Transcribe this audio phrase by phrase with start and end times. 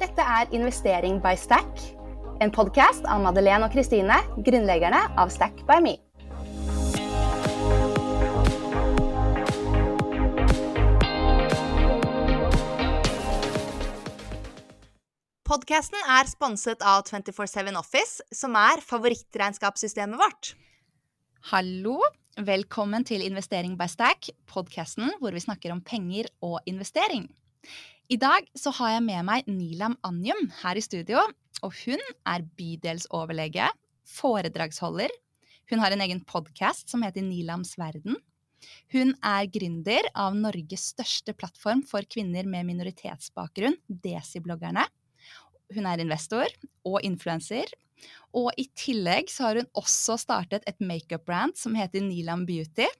[0.00, 1.80] Dette er Investering by Stack,
[2.40, 4.14] en podkast av Madeleine og Kristine,
[4.46, 5.92] grunnleggerne av Stack by Me.
[15.44, 20.54] Podkasten er sponset av 247 Office, som er favorittregnskapssystemet vårt.
[21.52, 21.98] Hallo!
[22.40, 27.28] Velkommen til Investering by Stack, podkasten hvor vi snakker om penger og investering.
[28.10, 31.20] I dag så har jeg med meg Nilam Anjum her i studio.
[31.62, 33.68] Og hun er bydelsoverlege,
[34.10, 35.12] foredragsholder.
[35.70, 38.16] Hun har en egen podkast som heter Nilams verden.
[38.90, 44.88] Hun er gründer av Norges største plattform for kvinner med minoritetsbakgrunn, Desibloggerne.
[45.70, 46.50] Hun er investor
[46.82, 47.70] og influenser.
[48.34, 52.90] Og i tillegg så har hun også startet et makeup-brand som heter Nilam Beauty.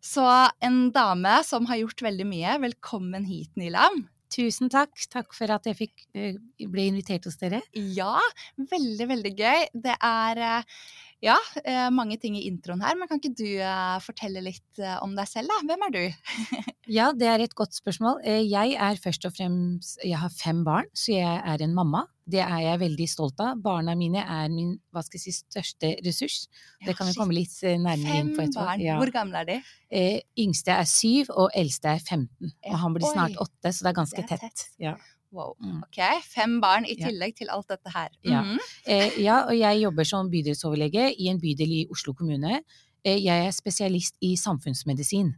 [0.00, 0.24] Så
[0.64, 2.56] en dame som har gjort veldig mye.
[2.64, 4.06] Velkommen hit, Nilam.
[4.32, 4.96] Tusen takk.
[5.12, 7.62] Takk for at jeg fikk, ble invitert hos dere.
[7.74, 8.16] Ja,
[8.56, 9.66] veldig, veldig gøy.
[9.84, 10.86] Det er uh,
[11.22, 13.60] ja, uh, mange ting i introen her, men kan ikke du
[14.04, 15.60] fortelle litt om deg selv, da?
[15.68, 16.02] Hvem er du?
[16.98, 18.22] ja, det er et godt spørsmål.
[18.24, 22.06] jeg er først og fremst Jeg har fem barn, så jeg er en mamma.
[22.24, 23.56] Det er jeg veldig stolt av.
[23.62, 26.44] Barna mine er min hva skal jeg si, største ressurs.
[26.86, 28.76] det kan vi komme litt eh, nærmere inn på etterpå.
[28.82, 28.98] Ja.
[29.00, 29.56] Hvor gamle er de?
[29.90, 32.54] Eh, yngste er syv, og eldste er 15.
[32.70, 34.54] Og han blir snart åtte, så det er ganske det er tett.
[34.54, 34.78] tett.
[34.82, 34.94] Ja.
[35.32, 35.56] Wow.
[35.64, 35.80] Mm.
[35.86, 35.98] Ok,
[36.28, 37.38] Fem barn i tillegg ja.
[37.40, 38.10] til alt dette her.
[38.24, 38.58] Mm -hmm.
[38.86, 42.60] eh, ja, og jeg jobber som bydelsoverlege i en bydel i Oslo kommune.
[43.04, 45.34] Eh, jeg er spesialist i samfunnsmedisin.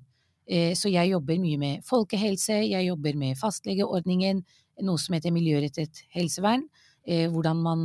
[0.50, 4.44] Eh, så jeg jobber mye med folkehelse, jeg jobber med fastlegeordningen,
[4.82, 6.66] noe som heter miljørettet helsevern.
[7.04, 7.80] Eh, hvordan man,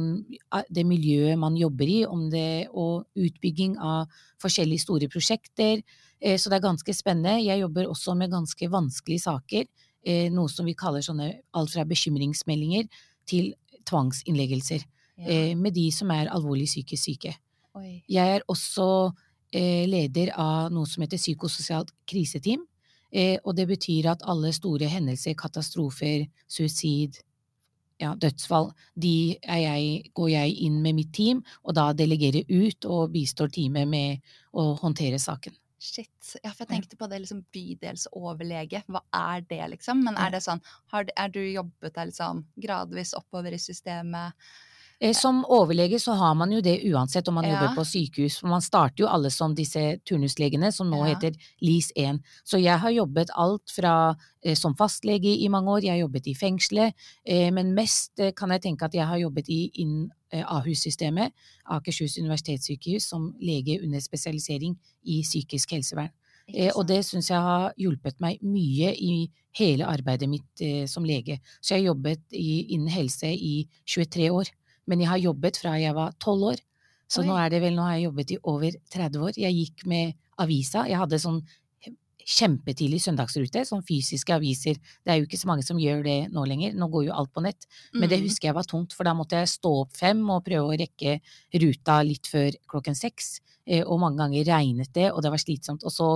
[0.71, 4.07] det miljøet man jobber i, om det, og utbygging av
[4.39, 5.81] forskjellige store prosjekter.
[6.21, 7.41] Eh, så det er ganske spennende.
[7.43, 9.67] Jeg jobber også med ganske vanskelige saker.
[10.07, 12.87] Eh, noe som vi kaller sånne alt fra bekymringsmeldinger
[13.27, 13.51] til
[13.89, 14.87] tvangsinnleggelser.
[15.19, 15.53] Ja.
[15.59, 17.33] Med de som er alvorlig psykisk syke.
[17.75, 17.97] Oi.
[18.07, 19.11] Jeg er også
[19.51, 22.61] leder av noe som heter psykososialt kriseteam.
[23.09, 27.17] Og det betyr at alle store hendelser, katastrofer, suicid,
[27.99, 33.11] ja, dødsfall, de jeg, går jeg inn med mitt team, og da delegerer ut og
[33.15, 35.57] bistår teamet med å håndtere saken.
[35.79, 36.33] Shit.
[36.43, 38.81] Ja, for jeg tenkte på det liksom bydelsoverlege.
[38.91, 40.01] Hva er det, liksom?
[40.03, 40.59] Men er det sånn,
[40.91, 44.35] har, er du jobbet deg liksom gradvis oppover i systemet?
[45.01, 47.53] Eh, som overlege så har man jo det uansett om man ja.
[47.53, 51.13] jobber på sykehus, for man starter jo alle som disse turnuslegene, som nå ja.
[51.13, 52.19] heter LIS1.
[52.43, 53.93] Så jeg har jobbet alt fra
[54.43, 58.51] eh, som fastlege i mange år, jeg har jobbet i fengselet, eh, men mest kan
[58.51, 61.33] jeg tenke at jeg har jobbet i inn Ahus-systemet,
[61.73, 64.75] Akershus universitetssykehus, som lege under spesialisering
[65.09, 66.11] i psykisk helsevern.
[66.53, 70.61] Eh, og det syns jeg har hjulpet meg mye i hele arbeidet mitt
[70.91, 71.39] som lege.
[71.57, 74.51] Så jeg har jobbet i, innen helse i 23 år.
[74.89, 76.65] Men jeg har jobbet fra jeg var tolv år.
[77.09, 77.29] Så Oi.
[77.29, 79.39] nå er det vel, nå har jeg jobbet i over 30 år.
[79.41, 80.85] Jeg gikk med avisa.
[80.89, 81.41] Jeg hadde sånn
[82.29, 84.77] kjempetidlig søndagsrute, sånn fysiske aviser.
[84.77, 86.75] Det er jo ikke så mange som gjør det nå lenger.
[86.77, 87.65] Nå går jo alt på nett.
[87.95, 88.25] Men det mm.
[88.27, 91.17] husker jeg var tungt, for da måtte jeg stå opp fem og prøve å rekke
[91.63, 93.39] ruta litt før klokken seks.
[93.65, 95.85] Eh, og mange ganger regnet det, og det var slitsomt.
[95.87, 96.11] Og så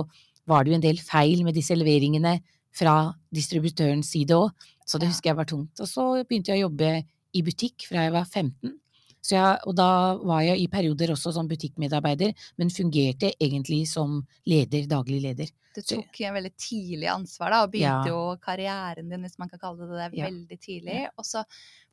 [0.50, 2.36] var det jo en del feil med disse leveringene
[2.74, 2.94] fra
[3.34, 4.50] distributørens side òg,
[4.84, 5.78] så det husker jeg var tungt.
[5.80, 6.90] Og så begynte jeg å jobbe
[7.34, 8.74] i butikk fra jeg var 15.
[9.24, 9.90] Jeg, og da
[10.20, 14.18] var jeg i perioder også som butikkmedarbeider, men fungerte egentlig som
[14.48, 15.52] leder, daglig leder.
[15.74, 18.12] Du tok en veldig tidlig ansvar da, og begynte ja.
[18.12, 20.28] jo karrieren din, hvis man kan kalle det det, ja.
[20.28, 20.98] veldig tidlig.
[21.18, 21.42] Og så,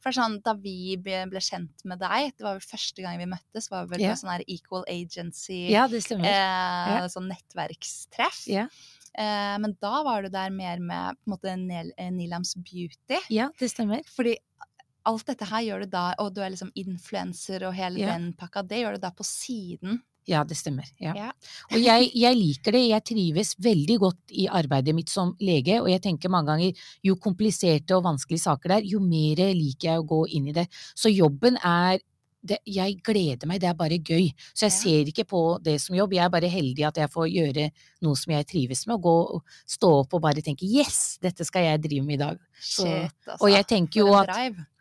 [0.03, 3.71] for sånn, Da vi ble, kjent med deg, det var vel første gang vi møttes,
[3.71, 4.11] var vel ja.
[4.11, 6.29] på sånn her Equal Agency, ja, det stemmer.
[6.29, 8.43] Eh, sånn nettverkstreff.
[8.51, 8.67] Ja.
[9.17, 11.57] Eh, men da var du der mer med på en måte
[12.13, 13.17] Nilams Beauty.
[13.33, 14.05] Ja, det stemmer.
[14.13, 14.37] Fordi
[15.09, 18.13] alt dette her gjør du da, og du er liksom influenser og hele ja.
[18.15, 20.01] den pakka, det gjør du da på siden.
[20.29, 20.85] Ja, det stemmer.
[21.01, 21.15] Ja.
[21.17, 21.31] ja.
[21.71, 25.89] Og jeg, jeg, liker det, jeg trives veldig godt i arbeidet mitt som lege, og
[25.89, 30.03] jeg tenker mange ganger jo kompliserte og vanskelige saker det er, jo mer liker jeg
[30.03, 30.67] å gå inn i det.
[30.93, 31.97] Så jobben er
[32.41, 34.29] det, jeg gleder meg, det er bare gøy.
[34.53, 34.77] Så jeg ja.
[34.77, 37.67] ser ikke på det som jobb, jeg er bare heldig at jeg får gjøre
[38.05, 41.45] noe som jeg trives med, og gå og stå opp og bare tenke yes, dette
[41.47, 42.41] skal jeg drive med i dag.
[42.61, 43.37] Så, Shit, altså.
[43.41, 44.29] Og jeg tenker jo at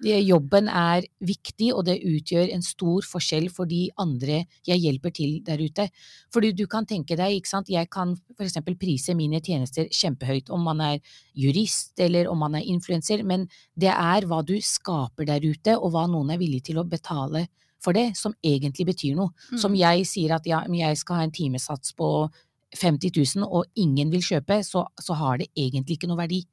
[0.05, 5.39] jobben er viktig, og det utgjør en stor forskjell for de andre jeg hjelper til
[5.47, 5.87] der ute.
[6.33, 10.69] Fordi du kan tenke deg, ikke sant, jeg kan eksempel prise mine tjenester kjempehøyt, om
[10.69, 11.01] man er
[11.33, 15.95] jurist eller om man er influenser, men det er hva du skaper der ute, og
[15.95, 17.47] hva noen er villig til å betale
[17.81, 19.33] for det, som egentlig betyr noe.
[19.55, 19.59] Mm.
[19.63, 22.29] Som jeg sier at ja, jeg skal ha en timesats på
[22.77, 23.11] 50
[23.41, 26.45] 000, og ingen vil kjøpe, så, så har det egentlig ikke noe verdi.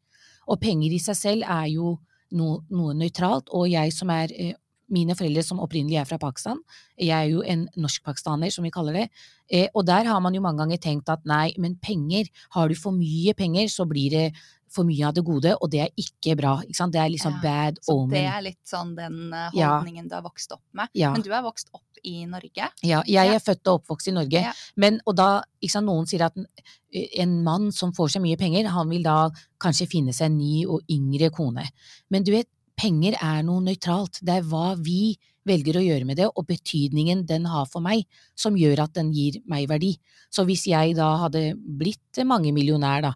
[0.48, 1.98] Og penger i seg selv er jo
[2.38, 4.56] noe, noe nøytralt, og jeg som er eh,
[4.94, 6.60] mine foreldre som opprinnelig er fra Pakistan.
[7.00, 9.08] Jeg er jo en norsk-pakistaner, som vi kaller det.
[9.52, 12.76] Eh, og der har man jo mange ganger tenkt at nei, men penger, har du
[12.80, 14.28] for mye penger, så blir det
[14.74, 16.58] for mye av det gode, og det er ikke bra.
[16.68, 16.88] Ikke?
[16.94, 18.16] Det er liksom ja, bad så omen.
[18.16, 20.10] Det er litt sånn den uh, holdningen ja.
[20.10, 20.92] du har vokst opp med.
[20.98, 21.14] Ja.
[21.16, 22.70] Men du er vokst opp i Norge?
[22.86, 24.44] Ja, jeg er født og oppvokst i Norge.
[24.80, 25.30] Men, og da,
[25.70, 26.38] sant, noen sier at
[26.94, 29.18] en mann som får seg mye penger, han vil da
[29.62, 31.66] kanskje finne seg en ny og yngre kone.
[32.14, 34.22] Men du vet, penger er noe nøytralt.
[34.22, 35.18] Det er hva vi
[35.48, 38.06] velger å gjøre med det, og betydningen den har for meg,
[38.38, 39.96] som gjør at den gir meg verdi.
[40.34, 43.14] Så hvis jeg da hadde blitt mangemillionær, da,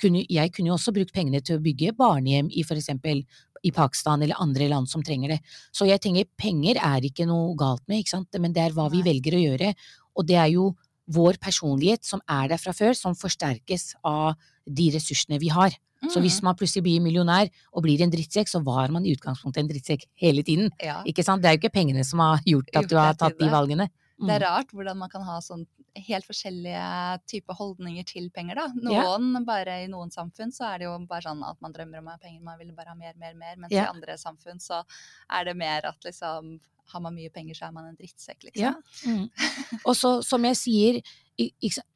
[0.00, 3.24] kunne, jeg kunne jo også brukt pengene til å bygge barnehjem i for eksempel
[3.62, 5.40] i Pakistan eller andre land som trenger det.
[5.74, 8.88] Så jeg tenker penger er ikke noe galt med, ikke sant, men det er hva
[8.92, 9.70] vi velger å gjøre,
[10.18, 10.72] og det er jo
[11.12, 14.34] vår personlighet som er der fra før, som forsterkes av
[14.66, 15.74] de ressursene vi har.
[16.10, 16.46] Så hvis mm.
[16.48, 20.08] man plutselig blir millionær og blir en drittsekk, så var man i utgangspunktet en drittsekk
[20.18, 20.72] hele tiden.
[20.82, 20.98] Ja.
[21.06, 21.44] Ikke sant?
[21.44, 23.86] Det er jo ikke pengene som har gjort at du har tatt de valgene.
[24.18, 24.26] Mm.
[24.26, 24.48] Det er mm.
[24.48, 25.62] rart hvordan man kan ha sånn
[26.08, 26.82] helt forskjellige
[27.28, 28.66] typer holdninger til penger, da.
[28.74, 29.44] Noen, ja.
[29.46, 32.40] bare i noen samfunn så er det jo bare sånn at man drømmer om penger,
[32.44, 33.58] man vil bare ha mer, mer, mer.
[33.60, 33.86] Mens ja.
[33.86, 34.82] i andre samfunn så
[35.28, 36.56] er det mer at liksom
[36.92, 38.64] har man mye penger, så er man en drittsekk, liksom.
[38.64, 38.74] Ja.
[39.08, 39.28] Mm.
[39.88, 40.98] Og så, som jeg sier,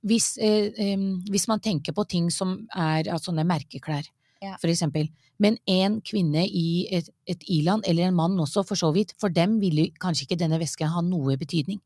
[0.06, 0.96] hvis, eh,
[1.28, 4.08] hvis, man tenker på ting som er av sånne merkeklær,
[4.44, 4.54] ja.
[4.62, 5.10] for eksempel.
[5.42, 9.32] Men en kvinne i et, et i-land, eller en mann også for så vidt, for
[9.32, 11.82] dem ville kanskje ikke denne væsken ha noe betydning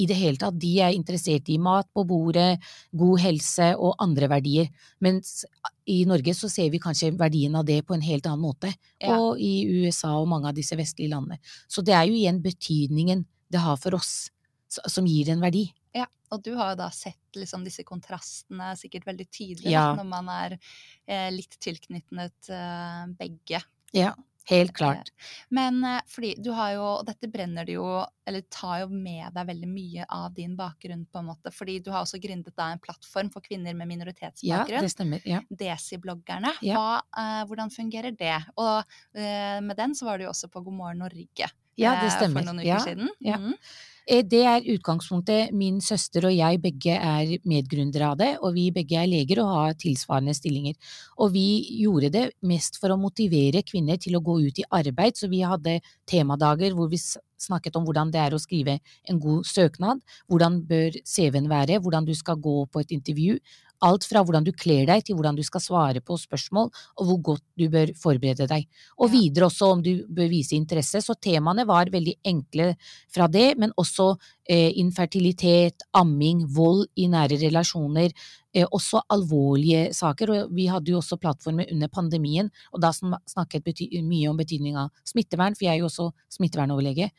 [0.00, 0.56] i det hele tatt.
[0.60, 2.58] De er interessert i mat på bordet,
[2.96, 4.70] god helse og andre verdier.
[5.04, 5.44] Mens
[5.90, 8.72] i Norge så ser vi kanskje verdien av det på en helt annen måte.
[9.02, 9.18] Ja.
[9.18, 11.40] Og i USA og mange av disse vestlige landene.
[11.68, 13.24] Så det er jo igjen betydningen
[13.54, 14.28] det har for oss,
[14.68, 15.68] som gir en verdi.
[15.94, 19.92] Ja, og du har jo da sett liksom disse kontrastene sikkert veldig tydelig ja.
[19.94, 23.62] når man er eh, litt tilknyttet eh, begge.
[23.94, 24.14] Ja.
[24.50, 25.08] Helt klart.
[25.48, 27.86] Men eh, fordi du har jo, og dette brenner du jo,
[28.28, 31.52] eller tar jo med deg veldig mye av din bakgrunn, på en måte.
[31.54, 34.76] Fordi du har også gründet da en plattform for kvinner med minoritetsbakgrunn.
[34.76, 35.24] Ja, det stemmer.
[35.28, 35.40] Ja.
[35.48, 36.52] Desi-bloggerne.
[36.64, 36.84] Ja.
[37.16, 38.36] Uh, hvordan fungerer det?
[38.60, 42.12] Og uh, med den så var du jo også på God morgen Norge ja, det
[42.14, 42.42] stemmer.
[42.42, 42.78] for noen uker ja.
[42.84, 43.10] siden.
[43.24, 43.40] Ja.
[43.40, 43.56] Mm.
[44.04, 45.52] Eh, det er utgangspunktet.
[45.56, 49.52] Min søster og jeg begge er medgründere av det, og vi begge er leger og
[49.54, 50.76] har tilsvarende stillinger.
[51.16, 51.46] Og vi
[51.80, 55.40] gjorde det mest for å motivere kvinner til å gå ut i arbeid, så vi
[55.40, 55.78] hadde
[56.10, 58.78] temadager hvor vi snakket om hvordan det er å skrive
[59.08, 63.38] en god søknad, hvordan bør CV-en være, hvordan du skal gå på et intervju,
[63.84, 67.18] Alt fra hvordan du kler deg til hvordan du skal svare på spørsmål, og hvor
[67.30, 68.64] godt du bør forberede deg.
[68.98, 71.02] Og videre også om du bør vise interesse.
[71.04, 72.72] Så temaene var veldig enkle
[73.12, 74.14] fra det, men også
[74.48, 78.14] eh, infertilitet, amming, vold i nære relasjoner.
[78.54, 83.72] Eh, også alvorlige saker, og vi hadde jo også plattformer under pandemien, og da snakket
[84.00, 87.10] mye om betydning av smittevern, for jeg er jo også smittevernoverlege.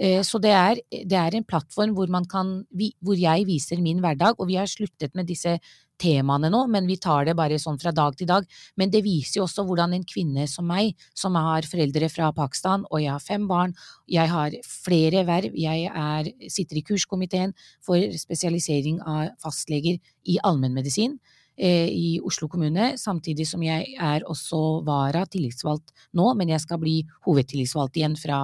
[0.00, 2.54] Eh, så det er, det er, en plattform hvor, kan,
[3.04, 5.58] hvor, jeg viser min hverdag, og vi har sluttet med disse
[6.00, 8.46] temaene nå, men vi tar det bare sånn fra dag til dag.
[8.80, 12.86] Men det viser jo også hvordan en kvinne som meg, som har foreldre fra Pakistan,
[12.90, 13.74] og jeg har fem barn,
[14.10, 17.54] jeg har flere verv, jeg er, sitter i kurskomiteen
[17.84, 21.18] for spesialisering av fastleger i allmennmedisin
[21.56, 26.80] eh, i Oslo kommune, samtidig som jeg er også vara tillitsvalgt nå, men jeg skal
[26.82, 28.40] bli hovedtillitsvalgt igjen fra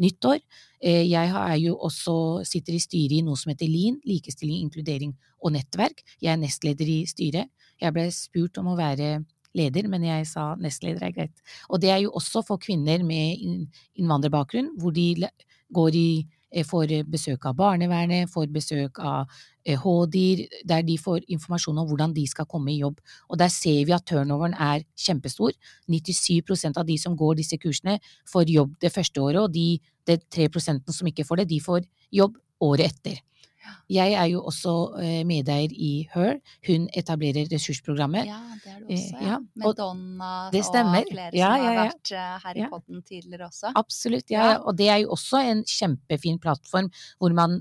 [0.00, 0.40] nyttår.
[0.80, 2.16] Eh, jeg er jo også,
[2.48, 6.02] sitter i styret i noe som heter LIN, likestilling, inkludering og nettverk.
[6.22, 7.50] Jeg er nestleder i styret.
[7.80, 9.18] Jeg ble spurt om å være
[9.54, 11.44] leder, men jeg sa nestleder er greit.
[11.70, 13.38] Og det er jo også for kvinner med
[13.94, 15.12] innvandrerbakgrunn, hvor de
[15.74, 16.08] går i
[16.62, 19.26] får besøk av barnevernet, får besøk av
[19.66, 23.00] HDIR, eh, der de får informasjon om hvordan de skal komme i jobb.
[23.28, 25.52] Og der ser vi at turnoveren er kjempestor.
[25.90, 27.98] 97% av de som går disse kursene,
[28.30, 31.82] får jobb det første året, og de, de 3 som ikke får det, de får
[32.12, 33.20] jobb året etter.
[33.92, 36.38] Jeg er jo også eh, medeier i HER.
[36.68, 38.28] Hun etablerer ressursprogrammet.
[38.28, 39.16] Ja, det er du også.
[39.18, 39.38] Eh, ja.
[39.60, 43.74] Med Donna og flere ja, som har vært eh, her i podden tidligere også.
[43.78, 44.48] Absolutt, ja.
[44.62, 47.60] Og det er jo også en kjempefin plattform hvor man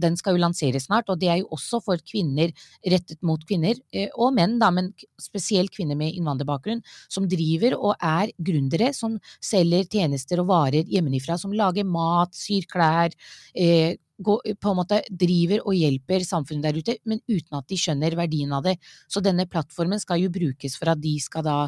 [0.00, 2.52] Den skal jo lanseres snart, og det er jo også for kvinner,
[2.90, 3.78] rettet mot kvinner,
[4.20, 6.82] og menn, da, men spesielt kvinner med innvandrerbakgrunn,
[7.12, 12.66] som driver og er gründere, som selger tjenester og varer hjemmefra, som lager mat, syr
[12.70, 13.14] klær,
[13.54, 18.16] eh, på en måte driver og hjelper samfunnet der ute, men uten at de skjønner
[18.18, 18.76] verdien av det.
[19.10, 21.58] Så denne plattformen skal jo brukes for at de skal da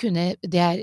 [0.00, 0.80] kunne Det er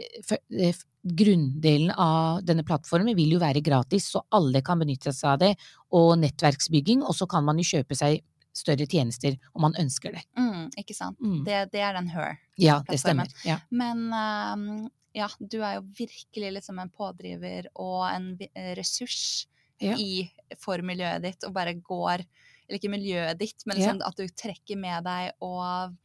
[1.03, 5.49] Grunndelen av denne plattformen vil jo være gratis, så alle kan benytte seg av det,
[5.91, 8.21] og nettverksbygging, og så kan man jo kjøpe seg
[8.55, 10.23] større tjenester om man ønsker det.
[10.39, 11.19] Mm, ikke sant.
[11.19, 11.41] Mm.
[11.43, 12.39] Det, det, er den HER.
[12.55, 13.27] Ja, det stemmer.
[13.43, 13.57] Ja.
[13.75, 18.37] Men um, ja, du er jo virkelig liksom en pådriver og en
[18.79, 19.49] ressurs
[19.83, 19.95] Ja.
[19.99, 22.23] i, for miljøet ditt, og bare går
[22.63, 25.97] Eller ikke miljøet ditt, men liksom at du trekker med deg og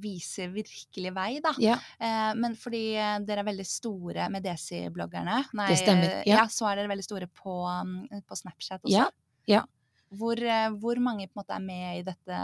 [0.00, 1.52] viser virkelig vei, da.
[1.62, 1.76] Ja.
[2.02, 6.40] Eh, men fordi eh, dere er veldig store med Desi-bloggerne, Det stemmer, ja.
[6.40, 8.94] ja, så er dere veldig store på, mm, på Snapchat også.
[8.96, 9.06] Ja,
[9.50, 9.62] ja.
[10.18, 12.38] Hvor, eh, hvor mange på en måte er med i dette,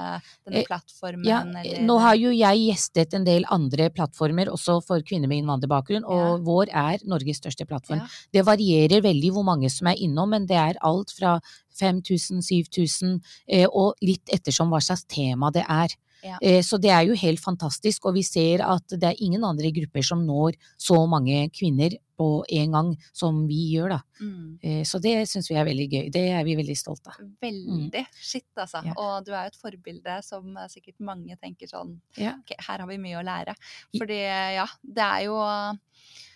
[0.47, 1.25] denne Eh, plattformen?
[1.25, 5.43] Ja, eller- nå har jo jeg gjestet en del andre plattformer, også for kvinner med
[5.45, 6.45] innvandrerbakgrunn, og Ja.
[6.45, 8.01] vår er Norges største plattform.
[8.01, 8.07] Ja.
[8.33, 11.41] Det varierer veldig hvor mange som er innom, men det er alt fra
[11.79, 15.89] 5000, 7000, eh, og litt ettersom hva slags tema det er.
[16.25, 16.39] Ja.
[16.43, 19.71] Eh, Så det er jo helt fantastisk, og vi ser at det er ingen andre
[19.73, 24.01] grupper som når så mange kvinner på en gang som vi gjør, da.
[24.21, 24.59] Mm.
[24.63, 26.11] Eh, Så det syns vi er veldig gøy.
[26.13, 27.21] Det er vi veldig stolte av.
[27.41, 28.05] Veldig.
[28.21, 28.83] Shit, altså.
[28.83, 28.91] Mm.
[28.91, 28.95] Ja.
[28.99, 32.35] Og du er jo et forbilde som eh, sikkert mange tenker sånn Ja.
[32.39, 33.55] Ok, her har vi mye å lære.
[33.97, 34.21] Fordi,
[34.57, 35.39] ja, det er jo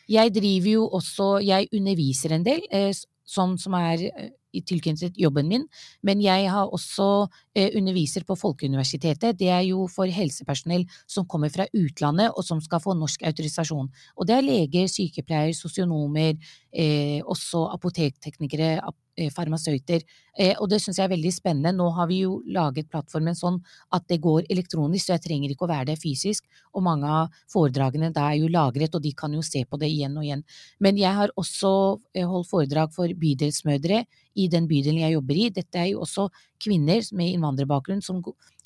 [0.09, 2.61] Jeg driver jo også Jeg underviser en del,
[3.25, 5.65] sånn som er i tilknyttet jobben min,
[6.03, 9.39] men jeg har også underviser på Folkeuniversitetet.
[9.39, 13.91] Det er jo for helsepersonell som kommer fra utlandet og som skal få norsk autorisasjon.
[14.19, 16.35] Og det er leger, sykepleiere, sosionomer,
[16.73, 20.03] eh, også apotekteknikere, ap eh, farmasøyter.
[20.39, 21.73] Eh, og det syns jeg er veldig spennende.
[21.77, 23.61] Nå har vi jo laget plattformen sånn
[23.95, 26.47] at det går elektronisk, så jeg trenger ikke å være der fysisk.
[26.75, 29.93] Og mange av foredragene da er jo lagret, og de kan jo se på det
[29.93, 30.45] igjen og igjen.
[30.81, 31.73] Men jeg har også
[32.15, 35.51] eh, holdt foredrag for bydelsmødre i den bydelen jeg jobber i.
[35.55, 36.29] Dette er jo også
[36.63, 38.23] kvinner med innvandrerbakgrunn som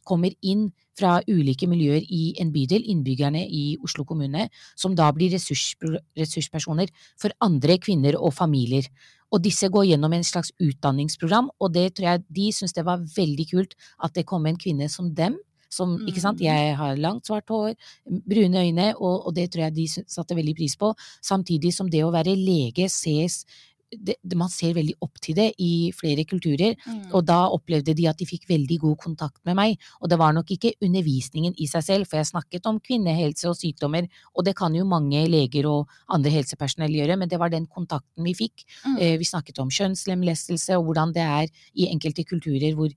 [0.08, 0.68] kommer inn
[0.98, 5.74] fra ulike miljøer i en bydel, innbyggerne i Oslo kommune, som da blir ressurs,
[6.18, 6.90] ressurspersoner
[7.20, 8.88] for andre kvinner og familier.
[9.28, 13.04] Og disse går gjennom en slags utdanningsprogram, og det tror jeg de syns det var
[13.04, 15.36] veldig kult at det kom en kvinne som dem.
[15.68, 16.46] Som, ikke sant, Mhm.
[16.48, 17.74] Jeg har langt, svart hår,
[18.08, 20.94] brune øyne, og, og det tror jeg de satte veldig pris på.
[21.20, 23.44] Samtidig som det å være lege ses
[23.90, 28.08] det, Man ser veldig opp til det i flere kulturer, mm, og da opplevde de
[28.10, 29.78] at de fikk veldig god kontakt med meg.
[30.02, 33.56] Og det var nok ikke undervisningen i seg selv, for jeg snakket om kvinnehelse og
[33.56, 37.66] sykdommer, og det kan jo mange leger og andre helsepersonell gjøre, men det var den
[37.66, 38.64] kontakten vi fikk.
[38.84, 38.98] mm.
[38.98, 42.92] Eh, Vi snakket om kjønnslemlestelse og hvordan det er i enkelte kulturer hvor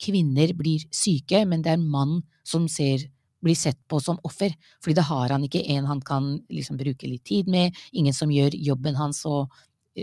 [0.00, 3.08] kvinner blir syke, men det er mann som ser
[3.44, 7.08] blir sett på som offer, fordi det har han ikke en han kan liksom bruke
[7.08, 9.52] litt tid med, ingen som gjør jobben hans og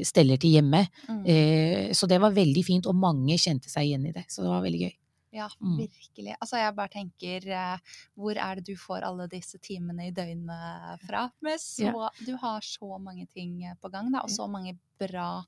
[0.04, 0.86] steller til hjemme.
[1.10, 1.22] mm.
[1.28, 4.26] Eh, Så det var veldig fint, og mange kjente seg igjen i det.
[4.30, 4.94] Så det var veldig gøy.
[5.34, 5.78] Ja, Mm.
[5.78, 6.36] virkelig.
[6.42, 7.78] Altså, jeg bare tenker eh,
[8.18, 11.32] Hvor er det du får alle disse timene i døgnet fra?
[11.42, 15.44] Med så, Du har så mange ting eh, på gang, da, og så mange bra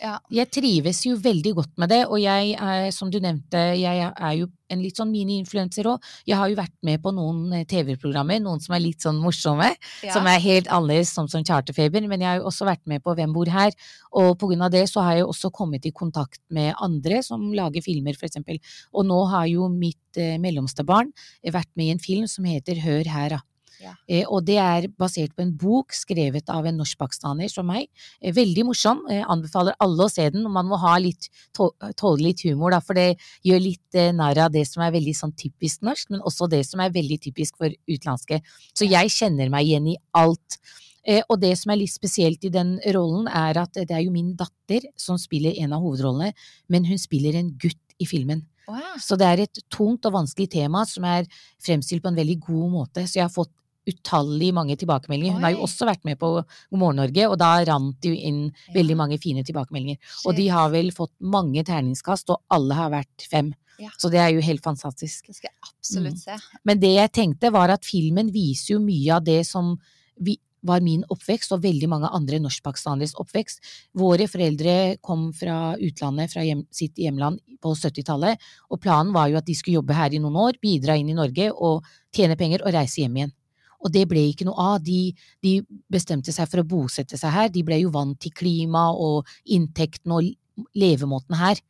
[0.00, 0.16] Ja.
[0.32, 4.32] Jeg trives jo veldig godt med det, og jeg er, som du nevnte, jeg er
[4.38, 6.06] jo en litt sånn mini-influenser òg.
[6.28, 9.68] Jeg har jo vært med på noen eh, TV-programmer, noen som er litt sånn morsomme,
[10.00, 10.14] ja.
[10.14, 13.14] som er helt annerledes, som som Charterfeber, men jeg har jo også vært med på
[13.18, 13.76] Hvem bor her,
[14.16, 17.50] og på grunn av det så har jeg også kommet i kontakt med andre som
[17.54, 18.58] lager filmer, for eksempel.
[18.96, 21.12] Og nå har jo mitt eh, mellomste barn
[21.44, 23.44] vært med i en film som heter Hør her, da.
[23.82, 23.92] Ja.
[24.08, 27.88] Eh, og det er basert på en bok skrevet av en norsk-pakistaner som meg.
[28.22, 29.02] Eh, veldig morsom.
[29.10, 30.46] Eh, anbefaler alle å se den.
[30.46, 34.12] og Man må ha litt, tå- tåle litt humor, da, for det gjør litt eh,
[34.14, 37.18] narr av det som er veldig sånn typisk norsk, men også det som er veldig
[37.26, 38.40] typisk for utenlandske.
[38.72, 40.60] Så jeg kjenner meg igjen i alt.
[41.04, 44.14] Eh, og det som er litt spesielt i den rollen, er at det er jo
[44.14, 46.32] min datter som spiller en av hovedrollene,
[46.70, 48.44] men hun spiller en gutt i filmen.
[48.68, 48.94] Wow.
[49.02, 51.26] Så det er et tungt og vanskelig tema som er
[51.62, 53.02] fremstilt på en veldig god måte.
[53.10, 53.50] Så jeg har fått
[53.88, 55.34] utallige mange tilbakemeldinger.
[55.34, 58.20] Hun har jo også vært med på God morgen Norge, og da rant det jo
[58.30, 59.98] inn veldig mange fine tilbakemeldinger.
[60.26, 63.50] Og de har vel fått mange terningskast, og alle har vært fem.
[63.80, 63.90] Ja.
[63.98, 65.26] Så det er jo helt fantastisk.
[65.26, 66.22] Det skal jeg absolutt Mm.
[66.22, 66.58] se.
[66.64, 69.78] Men det jeg tenkte var at filmen viser jo mye av det som
[70.20, 73.58] vi, var min oppvekst, og veldig mange andre norskpakistaneres oppvekst.
[73.98, 78.38] Våre foreldre kom fra utlandet, fra hjem, sitt hjemland på 70-tallet,
[78.70, 81.14] og planen var jo at de skulle jobbe her i noen år, bidra inn i
[81.18, 81.82] Norge og
[82.14, 83.32] tjene penger og reise hjem igjen.
[83.82, 84.78] Og det ble ikke noe av.
[84.84, 85.10] De,
[85.42, 85.58] de
[85.90, 87.50] bestemte seg for å bosette seg her.
[87.52, 90.30] De ble jo vant til klima og inntekten og
[90.78, 91.60] levemåten her.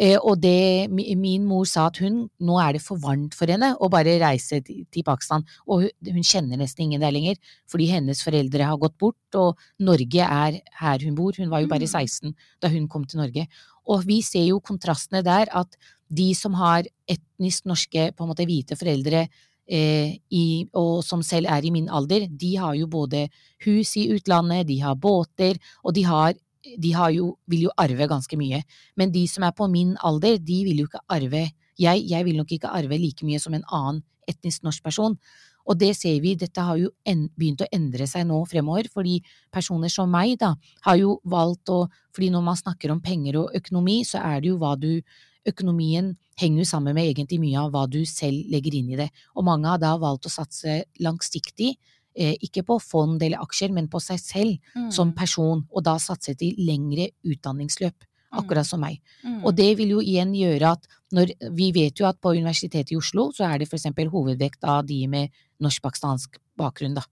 [0.00, 3.74] Eh, og det, min mor sa at hun, nå er det for varmt for henne
[3.76, 7.36] å bare reise til, Pakistan, og hun, hun kjenner nesten ingen der lenger,
[7.68, 11.36] fordi hennes foreldre har gått bort, og Norge er her hun bor.
[11.36, 11.92] Hun var jo bare Mm.
[12.08, 13.46] 16 da hun kom til Norge.
[13.90, 15.76] Og vi ser jo kontrastene der, at
[16.08, 19.26] de som har etnisk norske, på en måte hvite foreldre,
[19.68, 23.28] i, og som selv er i min alder, de har jo både
[23.64, 26.34] hus i utlandet, de har båter, og de har
[26.78, 28.60] de har jo, vil jo arve ganske mye.
[28.94, 31.48] Men de som er på min alder, de vil jo ikke arve
[31.80, 35.16] jeg, jeg vil nok ikke arve like mye som en annen etnisk norsk person.
[35.62, 39.20] Og det ser vi, dette har jo begynt å endre seg nå fremover, fordi
[39.54, 40.54] personer som meg, da,
[40.86, 44.50] har jo valgt å Fordi når man snakker om penger og økonomi, så er det
[44.50, 45.00] jo hva du
[45.48, 49.08] Økonomien henger jo sammen med egentlig mye av hva du selv legger inn i det,
[49.34, 51.74] og mange har da valgt å satse langsiktig
[52.14, 54.88] eh, ikke på fond eller aksjer, men på seg selv mm.
[54.94, 57.96] som person, og da satset til lengre utdanningsløp.
[58.32, 58.38] Mm.
[58.40, 59.02] Akkurat som meg.
[59.26, 59.42] Mm.
[59.44, 62.96] Og det vil jo igjen gjøre at når Vi vet jo at på Universitetet i
[62.96, 65.28] Oslo så er det for eksempel hovedvekt av de med
[65.60, 67.04] norsk-pakistansk bakgrunn, da.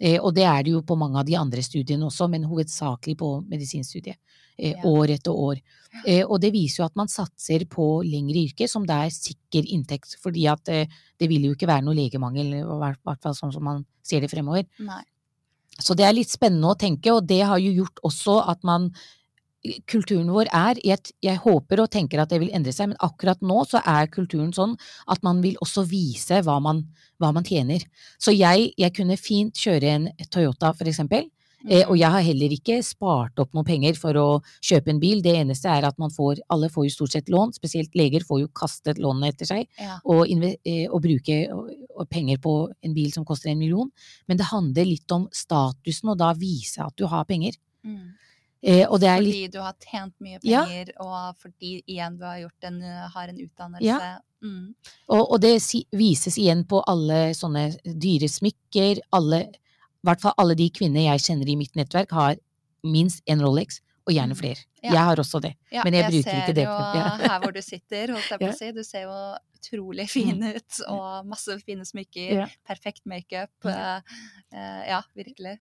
[0.00, 3.16] Eh, og det er det jo på mange av de andre studiene også, men hovedsakelig
[3.20, 4.18] på medisinstudiet.
[4.58, 4.82] Eh.
[4.86, 5.60] År etter år.
[6.06, 9.68] Eh, og det viser jo at man satser på lengre yrker som det er sikker
[9.74, 13.64] inntekt, fordi at det vil jo ikke være noe legemangel, i hvert fall sånn som
[13.66, 14.66] man ser det fremover.
[14.82, 15.02] Nei.
[15.80, 18.90] Så det er litt spennende å tenke, og det har jo gjort også at man
[19.86, 23.42] kulturen vår er jeg, jeg, håper og tenker at det vil endre seg, men akkurat
[23.46, 24.74] nå så er kulturen sånn
[25.10, 26.84] at man vil også vise hva man,
[27.22, 27.84] hva man tjener.
[28.18, 31.30] Så jeg, jeg, kunne fint kjøre en Toyota, for eksempel,
[31.68, 32.00] Eh, og mm.
[32.00, 34.26] jeg har heller ikke spart opp noe penger for å
[34.64, 35.22] kjøpe en bil.
[35.22, 38.42] Det eneste er at man får, alle får jo stort sett lån, spesielt leger får
[38.42, 40.00] jo kastet lånene etter seg, ja.
[40.02, 41.38] og, eh, og, bruke
[42.10, 43.90] penger på en bil som koster en million.
[44.26, 47.58] Men det handler litt om statusen, og da vise at du har penger.
[47.86, 48.10] Mm.
[48.62, 51.02] Eh, fordi du har tjent mye penger, ja.
[51.02, 52.76] og fordi igjen du har, en,
[53.14, 53.88] har en utdannelse.
[53.88, 54.20] Ja.
[54.42, 54.74] Mm.
[55.08, 55.56] Og, og, det
[55.98, 59.44] vises igjen på alle sånne dyre smykker, alle
[60.02, 62.38] i hvert fall alle de kvinner jeg kjenner i mitt nettverk, har
[62.82, 64.38] minst en Rolex, og gjerne mm.
[64.38, 64.64] flere.
[64.82, 64.90] Ja.
[64.90, 66.64] Jeg har også det, men jeg, jeg bruker ikke det.
[66.66, 69.18] Jeg ser jo her hvor du sitter, holdt jeg på å si, du ser jo
[69.58, 70.56] utrolig fin mm.
[70.56, 73.54] ut, og masse fine smykker, perfekt makeup.
[73.62, 74.02] Uh,
[74.50, 75.60] ja, virkelig.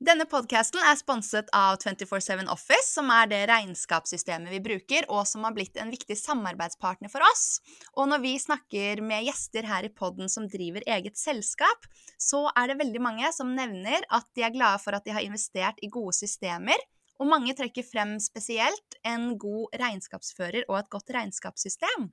[0.00, 5.42] Denne podkasten er sponset av 247 Office, som er det regnskapssystemet vi bruker, og som
[5.44, 7.58] har blitt en viktig samarbeidspartner for oss.
[8.00, 11.84] Og når vi snakker med gjester her i poden som driver eget selskap,
[12.16, 15.26] så er det veldig mange som nevner at de er glade for at de har
[15.26, 16.80] investert i gode systemer,
[17.20, 22.08] og mange trekker frem spesielt en god regnskapsfører og et godt regnskapssystem.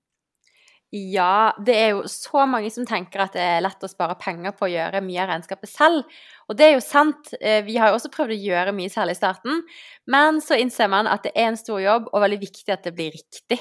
[0.95, 4.53] Ja, det er jo så mange som tenker at det er lett å spare penger
[4.55, 6.05] på å gjøre mye av regnskapet selv.
[6.47, 9.11] Og det er jo sant, eh, vi har jo også prøvd å gjøre mye selv
[9.11, 9.65] i starten,
[10.07, 12.95] men så innser man at det er en stor jobb, og veldig viktig at det
[12.95, 13.59] blir riktig.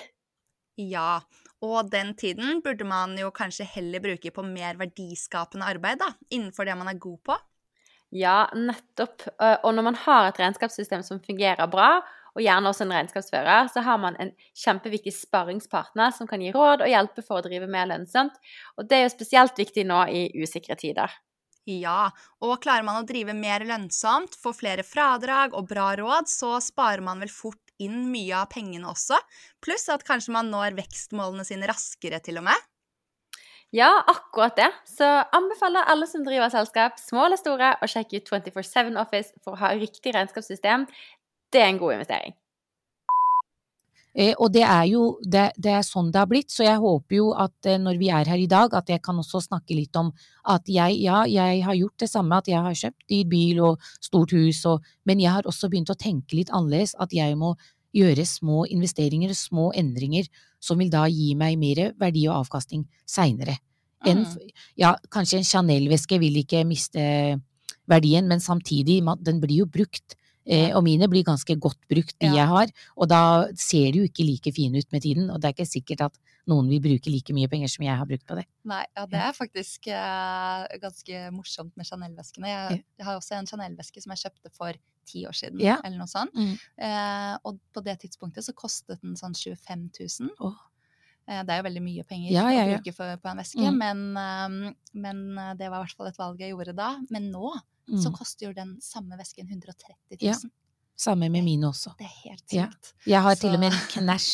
[0.79, 1.19] Ja,
[1.67, 6.69] og den tiden burde man jo kanskje heller bruke på mer verdiskapende arbeid, da, innenfor
[6.69, 7.41] det man er god på.
[8.15, 9.27] Ja, nettopp.
[9.43, 12.05] Eh, og når man har et regnskapssystem som fungerer bra,
[12.37, 16.85] og gjerne også en regnskapsfører, så har man en kjempeviktig sparringspartner som kan gi råd
[16.85, 18.37] og hjelpe for å drive mer lønnsomt.
[18.77, 21.15] Og det er jo spesielt viktig nå i usikre tider.
[21.67, 22.13] Ja,
[22.45, 27.03] og klarer man å drive mer lønnsomt, få flere fradrag og bra råd, så sparer
[27.03, 29.19] man vel fort inn mye av pengene også,
[29.65, 32.67] pluss at kanskje man når vekstmålene sine raskere til og med.
[33.75, 34.69] Ja, akkurat det.
[34.87, 39.57] Så anbefaler alle som driver selskap, små eller store, å sjekke ut 24-7 Office for
[39.57, 40.87] å ha riktig regnskapssystem
[41.53, 42.35] det er en god investering.
[44.17, 47.19] Eh, og det er jo det, det, er sånn det har blitt, så jeg håper
[47.19, 49.97] jo at eh, når vi er her i dag, at jeg kan også snakke litt
[50.01, 50.09] om
[50.49, 53.91] at jeg, ja, jeg har gjort det samme, at jeg har kjøpt dyr bil og
[54.01, 57.53] stort hus, og, men jeg har også begynt å tenke litt annerledes, at jeg må
[57.97, 60.31] gjøre små investeringer, små endringer,
[60.65, 63.59] som vil da gi meg mer verdi og avkastning seinere.
[64.07, 64.25] Mm.
[64.79, 67.03] Ja, kanskje en Chanel-veske vil ikke miste
[67.91, 70.17] verdien, men samtidig, den blir jo brukt.
[70.47, 72.37] Eh, og mine blir ganske godt brukt, de ja.
[72.41, 73.21] jeg har, og da
[73.59, 75.31] ser de jo ikke like fine ut med tiden.
[75.31, 78.07] Og det er ikke sikkert at noen vil bruke like mye penger som jeg har
[78.09, 78.47] brukt på det.
[78.71, 82.53] Nei, ja, det er faktisk eh, ganske morsomt med Chanel-veskene.
[82.53, 85.77] Jeg, jeg, har også en Chanel-veske som jeg kjøpte for ti år siden, ja.
[85.87, 86.35] eller noe sånt.
[86.35, 86.55] Mm.
[86.83, 90.33] Eh, og på det tidspunktet så kostet den sånn 25 000.
[90.43, 90.59] Oh.
[91.27, 92.77] Det er jo veldig mye penger ja, ja, ja.
[92.77, 93.81] å bruke for, på en veske, mm.
[93.81, 95.25] men, um, men,
[95.59, 96.93] det var i hvert fall et valg jeg gjorde da.
[97.11, 97.97] Men nå mm.
[98.05, 100.23] så koster jo den samme vesken 130 000.
[100.23, 100.37] Ja.
[100.97, 101.93] Samme med mine også.
[101.99, 102.55] Det er helt sykt.
[102.57, 102.69] Ja.
[103.17, 103.43] Jeg har så...
[103.43, 104.31] til og med en knæsj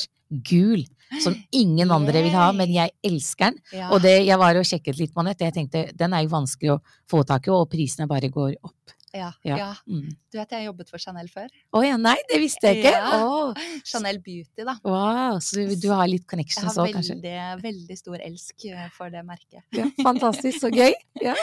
[0.49, 0.85] gul
[1.21, 3.83] som ingen andre vil ha, men jeg elsker den.
[3.93, 6.75] Og det, jeg var og sjekket litt på nett, jeg tenkte den er jo vanskelig
[6.77, 8.95] å få tak i, og prisene bare går opp.
[9.13, 9.33] Ja.
[9.45, 9.57] ja.
[9.59, 9.73] ja.
[9.87, 10.09] Mm.
[10.33, 11.51] Du vet jeg jobbet for Chanel før.
[11.53, 12.95] Å oh, ja, nei, det visste jeg ikke!
[12.97, 13.19] Ja.
[13.21, 13.53] Oh.
[13.89, 14.77] Chanel Beauty, da.
[14.87, 17.19] Wow, Så du, du har litt connections òg, kanskje?
[17.21, 19.63] Jeg har veldig, veldig stor elsk eh, for det merket.
[19.77, 20.93] Ja, fantastisk, så gøy!
[21.23, 21.37] Ja.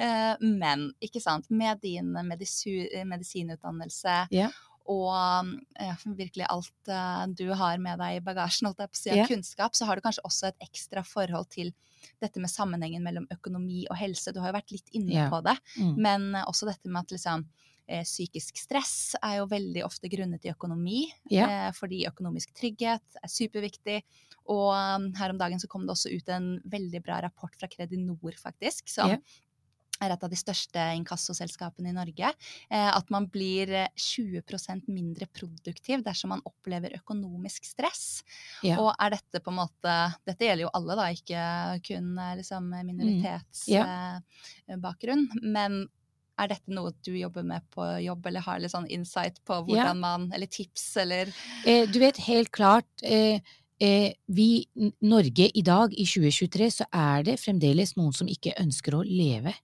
[0.00, 4.54] Eh, men, ikke sant, med din medisinutdannelse yeah
[4.92, 9.00] og eh, virkelig alt eh, du har med deg i bagasjen holdt jeg på å
[9.00, 9.30] si, av yeah.
[9.30, 11.72] kunnskap, så har du kanskje også et ekstra forhold til
[12.22, 14.34] dette med sammenhengen mellom økonomi og helse.
[14.34, 15.30] Du har jo vært litt inne yeah.
[15.32, 15.94] på det, mm.
[16.02, 17.46] men også dette med at liksom
[17.88, 21.48] eh, psykisk stress er jo veldig ofte grunnet i økonomi, Ja.
[21.50, 24.00] eh, fordi økonomisk trygghet er superviktig.
[24.46, 24.70] Og
[25.18, 28.86] her om dagen så kom det også ut en veldig bra rapport fra Kredinor, faktisk,
[28.88, 29.18] som Ja.
[30.02, 32.28] Er et av de største inkassoselskapene i Norge.
[32.70, 38.04] Eh, at man blir eh, 20% mindre produktiv dersom man opplever økonomisk stress.
[38.66, 38.76] Ja.
[38.82, 39.94] Og er dette på en måte
[40.26, 41.40] Dette gjelder jo alle, da, ikke
[41.86, 45.24] kun eh, liksom minoritetsbakgrunn.
[45.42, 45.70] Men
[46.36, 49.98] er dette noe du jobber med på jobb, eller har litt sånn insight på hvordan
[50.02, 51.24] man Eller tips, eller
[51.66, 53.40] Eh, du vet, helt klart eh,
[53.82, 54.66] eh, vi,
[55.00, 59.54] Norge i dag, i 2023, så er det fremdeles noen som ikke ønsker å leve.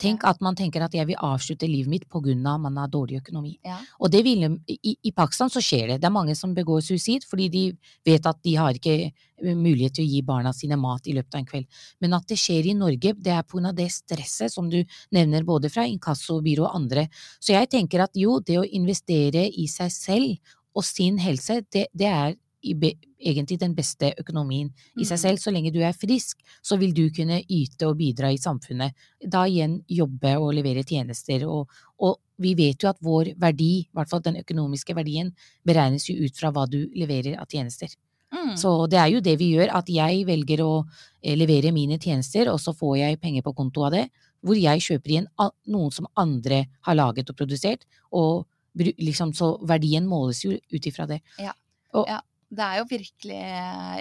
[0.00, 2.88] Tenk at man tenker at jeg vil avslutte livet mitt på grunn av man har
[2.92, 3.52] dårlig økonomi.
[3.66, 3.76] Ja.
[4.00, 5.98] Og det vil, i, I Pakistan så skjer det.
[6.00, 7.64] Det er mange som begår suicid fordi de
[8.06, 11.36] vet at de har ikke eh, mulighet til å gi barna sine mat i løpet
[11.36, 11.82] av en kveld.
[12.00, 14.80] Men at det skjer i Norge, det er av det stresset som du
[15.12, 17.08] nevner både fra inkassobyrå og andre.
[17.40, 21.88] Så jeg tenker at jo, det å investere i seg selv og sin helse, det,
[21.92, 22.74] det er i
[23.20, 25.22] egentlig den beste økonomien i seg Mhm.
[25.22, 25.38] selv.
[25.38, 28.92] Så lenge du er frisk, så vil du kunne yte og bidra i samfunnet.
[29.28, 31.44] Da igjen jobbe og levere tjenester.
[31.48, 31.68] Og,
[32.00, 35.32] og vi vet jo at vår verdi, i hvert fall den økonomiske verdien,
[35.66, 37.88] beregnes jo ut fra hva du leverer av tjenester.
[38.32, 38.56] Mm.
[38.56, 40.86] Så det er jo det vi gjør, at jeg velger å
[41.22, 44.08] eh, levere mine tjenester, og så får jeg penger på konto av det,
[44.40, 45.26] hvor jeg kjøper igjen
[45.66, 48.46] noen som andre har laget og produsert, og
[48.78, 51.20] liksom, så verdien måles jo ut ifra det.
[51.38, 51.52] Ja.
[51.92, 52.20] Og, Ja.
[52.50, 53.40] Det er jo virkelig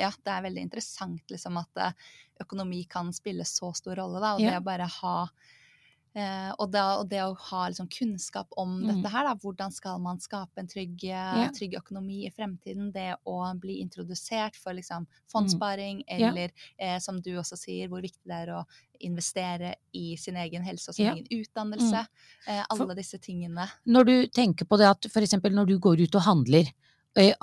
[0.01, 1.91] Ja, det er veldig interessant liksom at eh,
[2.41, 4.33] økonomi kan spille så stor rolle, da.
[4.35, 4.51] Og Ja.
[4.51, 5.29] det å bare ha
[6.15, 8.87] eh, og, da, og det å ha liksom kunnskap om Mm.
[9.03, 9.35] dette her, da.
[9.35, 11.49] Hvordan skal man skape en trygg, ja.
[11.53, 12.91] trygg økonomi i fremtiden?
[12.91, 16.19] Det å bli introdusert for liksom fondssparing, Mm.
[16.19, 16.29] Ja.
[16.29, 18.65] eller eh, som du også sier, hvor viktig det er å
[19.01, 21.13] investere i sin egen helse og sin Ja.
[21.13, 22.07] egen utdannelse.
[22.47, 23.69] Eh, alle For- disse tingene.
[23.87, 26.73] Når du tenker på det at eksempel når du går ut og handler, eh,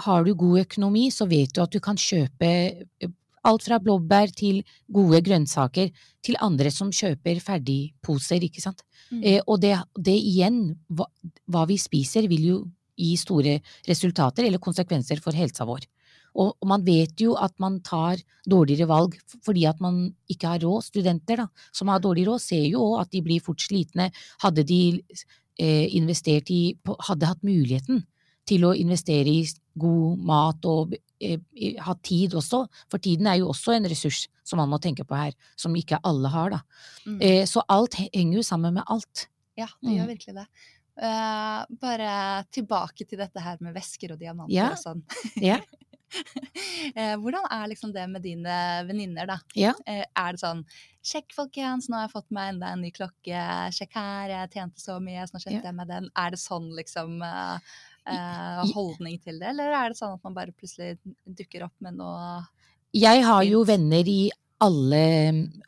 [0.06, 3.10] har du god økonomi, så vet du at du kan kjøpe eh,
[3.46, 4.62] alt fra blåbær til
[4.92, 5.92] gode grønnsaker
[6.24, 8.82] til andre som kjøper ferdigposer, ikke sant.
[9.10, 9.20] Mm.
[9.22, 11.06] Eh, og det, det igjen, hva,
[11.50, 12.62] hva vi spiser vil jo
[12.96, 15.84] gi store resultater eller konsekvenser for helsa vår.
[16.36, 20.64] Og, og man vet jo at man tar dårligere valg fordi at man ikke har
[20.64, 20.84] råd.
[20.84, 24.10] Studenter da, som har dårlig råd, ser jo også at de blir fort slitne.
[24.42, 26.76] Hadde de eh, investert i
[27.08, 28.04] Hadde hatt muligheten
[28.46, 29.42] til å investere i
[29.78, 31.38] god mat og eh,
[31.82, 35.16] ha tid også, for tiden er jo også en ressurs som man må tenke på
[35.18, 36.60] her, som ikke alle har, da.
[37.06, 37.18] Mm.
[37.20, 39.26] Eh, så alt henger jo sammen med alt.
[39.58, 40.12] Ja, det gjør Mm.
[40.14, 40.46] virkelig det.
[40.96, 44.70] Uh, bare tilbake til dette her med væsker og diamanter Ja.
[44.72, 45.02] og sånn.
[45.42, 45.58] Ja.
[46.96, 48.54] Eh, hvordan er liksom det med dine
[48.86, 49.36] venninner, da?
[49.58, 49.72] Ja.
[49.90, 50.60] Eh, er det sånn
[51.02, 53.40] Sjekk, folkens, nå har jeg fått meg enda en ny klokke.
[53.74, 55.66] Sjekk her, jeg tjente så mye, så nå kjøpte Ja.
[55.66, 56.08] jeg meg den.
[56.16, 57.18] Er det sånn liksom
[58.06, 61.98] eh, holdning til det, eller er det sånn at man bare plutselig dukker opp med
[62.00, 62.42] noe
[62.96, 64.30] Jeg har jo venner i
[64.62, 65.04] alle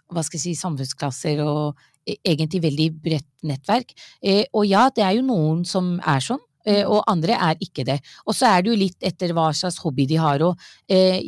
[0.09, 1.77] hva skal jeg si, samfunnsklasser og
[2.09, 3.93] e- egentlig veldig bredt nettverk.
[4.23, 6.41] Eh, og ja, det er jo noen som er sånn.
[6.69, 7.99] Eh, Og andre er ikke det.
[8.27, 10.43] Og så er det jo litt etter hva slags hobby de har.
[10.47, 11.25] Og eh,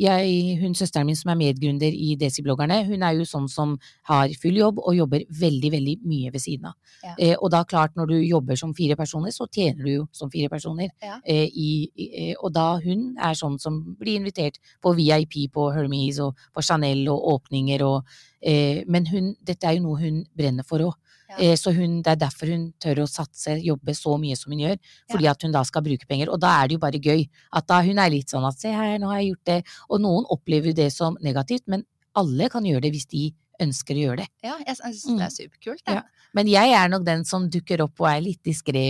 [0.61, 3.75] hun søsteren min som er medgründer i Desi-bloggerne, hun er jo sånn som
[4.09, 6.77] har full jobb og jobber veldig, veldig mye ved siden av.
[7.03, 7.15] Ja.
[7.17, 10.31] Eh, og da klart, når du jobber som fire personer, så tjener du jo som
[10.31, 10.91] fire personer.
[11.01, 11.19] Ja.
[11.25, 16.63] I, og da hun er sånn som blir invitert på VIP på Hermes og på
[16.65, 20.95] Chanel og åpninger og Men hun, dette er jo noe hun brenner for òg.
[21.31, 21.37] Ja.
[21.39, 24.63] Eh, så hun, det er derfor hun tør å satse, jobbe så mye som hun
[24.65, 24.79] gjør.
[25.11, 26.31] Fordi at hun da skal bruke penger.
[26.33, 27.23] Og da er det jo bare gøy.
[27.55, 29.59] At da hun er litt sånn at se her, nå har jeg gjort det.
[29.89, 31.85] Og noen opplever jo det som negativt, men
[32.19, 33.29] alle kan gjøre det hvis de
[33.61, 34.27] ønsker å gjøre det.
[34.43, 35.17] Ja, jeg, synes syns Mm.
[35.17, 35.81] det er superkult.
[35.87, 35.93] Ja.
[35.93, 36.27] Ja.
[36.33, 38.85] Men jeg er nok den som dukker opp og er litt diskré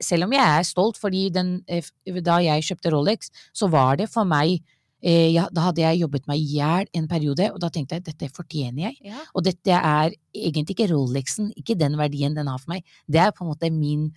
[0.00, 1.82] Selv om jeg er stolt, fordi den, eh,
[2.22, 4.62] da jeg kjøpte Rolex, så var det for meg
[5.04, 8.30] ja, Da hadde jeg jobbet meg i hjel en periode, og da tenkte jeg dette
[8.32, 8.96] fortjener jeg.
[9.10, 9.20] Ja.
[9.34, 12.84] Og dette er egentlig ikke Rolexen, ikke den verdien den har for meg.
[13.06, 14.10] Det er på en måte min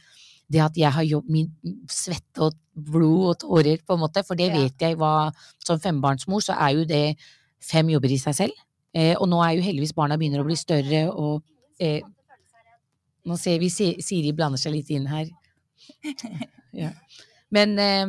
[0.48, 1.50] det at jeg har jobb, min
[1.92, 4.62] svette og blod og tårer, på en måte, for det Ja.
[4.62, 5.34] vet jeg hva
[5.66, 7.18] Som fembarnsmor så er jo det
[7.60, 8.54] fem jobber i seg selv.
[8.96, 11.44] Eh, og nå er jo heldigvis barna begynner å bli større, og
[11.80, 12.02] eh,
[13.28, 15.28] Nå ser vi Siri blander seg litt inn her.
[16.78, 16.92] Ja.
[17.54, 18.08] Men eh,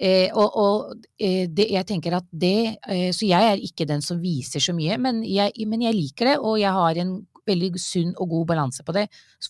[0.00, 4.04] eh, Og, og eh, det, jeg tenker at det eh, Så jeg er ikke den
[4.04, 7.70] som viser så mye, men jeg, men jeg liker det, og jeg har en veldig
[7.80, 9.06] sunn og god balanse på det.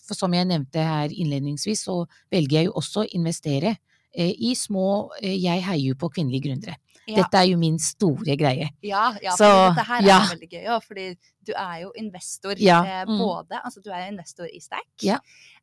[0.07, 3.75] For som jeg nevnte her innledningsvis, så velger jeg jo også å investere
[4.15, 6.77] i små Jeg heier jo på kvinnelige gründere.
[7.07, 7.15] Ja.
[7.23, 8.69] Dette er jo min store greie.
[8.85, 11.05] Ja, ja Så, for dette her er veldig gøy òg, fordi
[11.49, 12.53] du er jo investor.
[12.61, 13.17] Ja, Eh, mm.
[13.17, 15.17] både Altså, du er investor i Stack, Ja,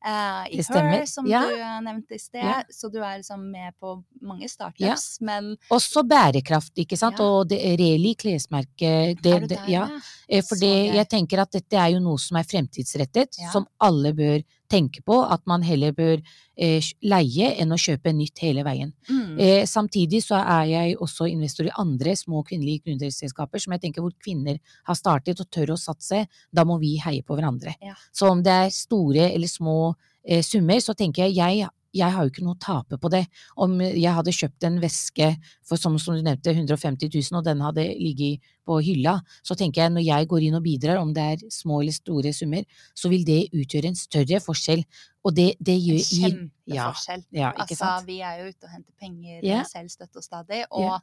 [0.04, 0.62] eh, i.
[0.62, 1.42] Her, som Ja.
[1.46, 2.62] du eh, nevnte i sted, Ja.
[2.70, 7.18] så du er liksom med på mange startups, men Også bærekraft, ikke sant.
[7.18, 7.24] Ja.
[7.24, 9.86] Og det Reli klesmerke det, det, ja.
[9.86, 10.00] ja?
[10.28, 13.50] Eh, For jeg tenker at dette er jo noe som er fremtidsrettet, Ja.
[13.52, 15.22] som alle bør tenke på.
[15.30, 16.20] At man heller bør
[16.58, 18.92] eh, leie enn å kjøpe nytt hele veien.
[19.08, 19.38] Mm.
[19.38, 24.04] Eh, samtidig så er jeg også investor i andre små kvinnelige gründerselskaper som jeg tenker
[24.04, 26.24] hvor kvinner har startet og tør å satse.
[26.50, 27.76] Da må vi heie på hverandre.
[27.84, 27.96] Ja.
[28.14, 29.78] Så om det er store eller små
[30.26, 33.22] eh, summer, så tenker jeg jeg jeg har jo ikke noe å tape på det.
[33.62, 35.30] Om jeg hadde kjøpt en veske
[35.66, 39.84] for som, som du nevnte, 150 000, og den hadde ligget på hylla, så tenker
[39.84, 42.66] jeg når jeg går inn og bidrar, om det er små eller store summer,
[42.98, 44.84] så vil det utgjøre en større forskjell.
[45.26, 47.24] Og det, det gjør en ja, kjempeforskjell.
[47.34, 48.10] ja, ikke altså, sant?
[48.10, 49.66] vi er jo ute og henter penger yeah.
[49.66, 50.94] selv støtt og stadig, og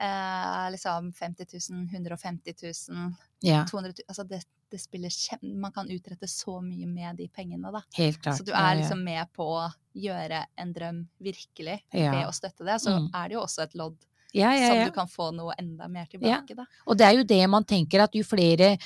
[0.00, 2.56] eh, liksom 50 000, 150
[2.88, 3.12] 000,
[3.44, 3.66] yeah.
[3.68, 5.60] 200 000 Altså, det, det spiller kjem...
[5.60, 7.82] Man kan utrette så mye med de pengene, da.
[7.96, 8.38] helt klart.
[8.38, 12.12] Så du er liksom med på å gjøre en drøm virkelig Ja.
[12.28, 12.78] å støtte det.
[12.80, 13.10] Så Mm.
[13.14, 13.96] er det jo også et lodd
[14.34, 14.84] ja, ja, ja.
[14.86, 16.64] du kan få noe enda mer tilbake, da.
[16.86, 18.76] Og det er jo det man tenker at jo flere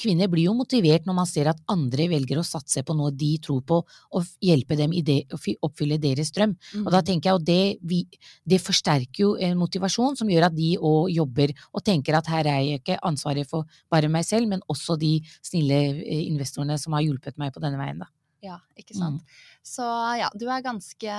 [0.00, 3.38] Kvinner blir jo motivert når man ser at andre velger å satse på noe de
[3.38, 3.80] tror på,
[4.12, 6.56] og hjelpe dem i det, å oppfylle deres drøm.
[6.84, 7.06] Og da Mm.
[7.06, 8.00] tenker jeg at det, vi,
[8.46, 12.46] det forsterker jo en motivasjon som gjør at de òg jobber og tenker at her
[12.46, 16.92] er jeg ikke ansvaret for bare meg selv, men også de snille eh, investorene som
[16.94, 18.06] har hjulpet meg på denne veien, da.
[18.42, 19.20] Ja, ikke Mm.
[19.62, 19.84] Så
[20.16, 21.16] ja, du er ganske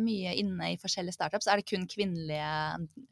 [0.00, 1.46] mye inne i forskjellige startups.
[1.52, 2.52] Er det kun kvinnelige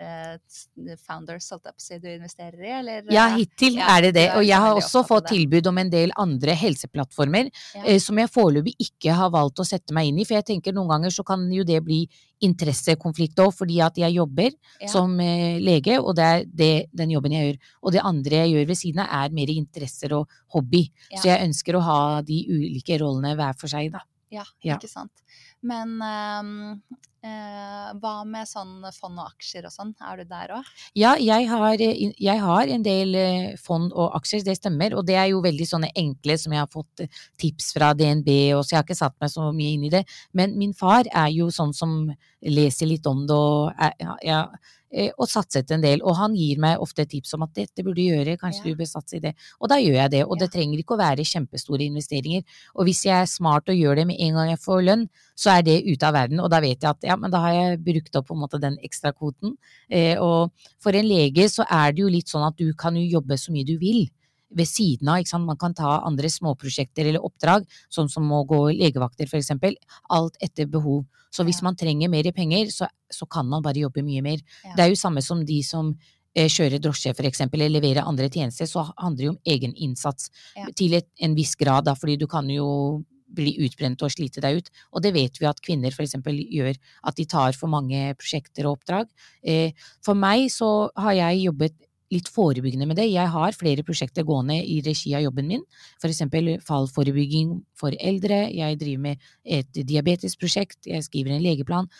[0.00, 3.02] eh, founders, holdt jeg på å si, du investerer i, eller?
[3.12, 4.24] Ja, eh, hittil ja, er det det.
[4.38, 7.84] Og jeg har også fått tilbud om en del andre helseplattformer Ja.
[7.84, 10.24] eh, som jeg foreløpig ikke har valgt å sette meg inn i.
[10.24, 12.06] For jeg tenker noen ganger så kan jo det bli
[12.40, 14.48] interessekonflikt òg, fordi at jeg jobber
[14.80, 14.88] Ja.
[14.88, 17.58] som lege, og det er det, den jobben jeg gjør.
[17.84, 20.86] Og det andre jeg gjør ved siden av, er mer interesser og hobby.
[21.20, 24.00] Så jeg ønsker å ha de ulike rollene hver for seg, da.
[24.30, 24.76] Ja, Ja.
[24.78, 25.22] ikke sant.
[25.60, 30.64] Men eh, hva med sånn fond og aksjer og sånn, er du der òg?
[30.96, 34.96] Ja, jeg har, eh, jeg har en del eh, fond og aksjer, det stemmer.
[34.96, 37.08] Og det er jo veldig sånne enkle som jeg har fått eh,
[37.40, 40.04] tips fra DNB, og så jeg har ikke satt meg så mye inn i det.
[40.32, 43.92] Men min far er jo sånn som leser litt om det og, er,
[44.24, 44.46] ja,
[44.90, 46.00] eh, og satset en del.
[46.02, 48.70] Og han gir meg ofte tips om at dette burde du gjøre, kanskje Ja.
[48.72, 49.34] du bør satse i det.
[49.60, 50.22] Og da gjør jeg det.
[50.24, 50.46] Og Ja.
[50.46, 52.42] det trenger ikke å være kjempestore investeringer.
[52.74, 55.58] Og hvis jeg er smart og gjør det med en gang jeg får lønn, så
[55.58, 56.40] er det ute av verden.
[56.40, 58.60] Og da vet jeg at ja, men da har jeg brukt opp på en måte
[58.62, 59.56] den ekstrakvoten.
[59.90, 63.04] Eh, og for en lege så er det jo litt sånn at du kan jo
[63.18, 64.06] jobbe så mye du vil
[64.50, 65.20] ved siden av.
[65.22, 65.46] ikke sant?
[65.46, 69.76] Man kan ta andre småprosjekter eller oppdrag, sånn som å gå legevakter eksempel.
[70.10, 71.04] Alt etter behov.
[71.30, 71.68] Så hvis Ja.
[71.68, 74.40] man trenger mer penger, så, så kan man bare jobbe mye mer.
[74.64, 74.74] Ja.
[74.74, 75.92] Det er jo samme som de som
[76.34, 80.30] eh, kjører drosje for eksempel, eller leverer andre tjenester, så handler det jo om egeninnsats
[80.56, 80.66] Ja.
[80.74, 83.04] til et, en viss grad, da, fordi du kan jo
[83.36, 84.70] bli utbrent og slite deg ut.
[84.94, 86.74] Og det vet vi at kvinner eksempel gjør,
[87.06, 89.10] at de tar for mange prosjekter og oppdrag.
[89.42, 91.78] Eh, for meg så har jeg jobbet
[92.10, 93.06] litt forebyggende med det.
[93.12, 95.66] Jeg har flere prosjekter gående i regi av jobben min.
[96.02, 101.90] Eksempel fallforebygging for eldre, jeg driver med et diabetesprosjekt, jeg skriver en legeplan.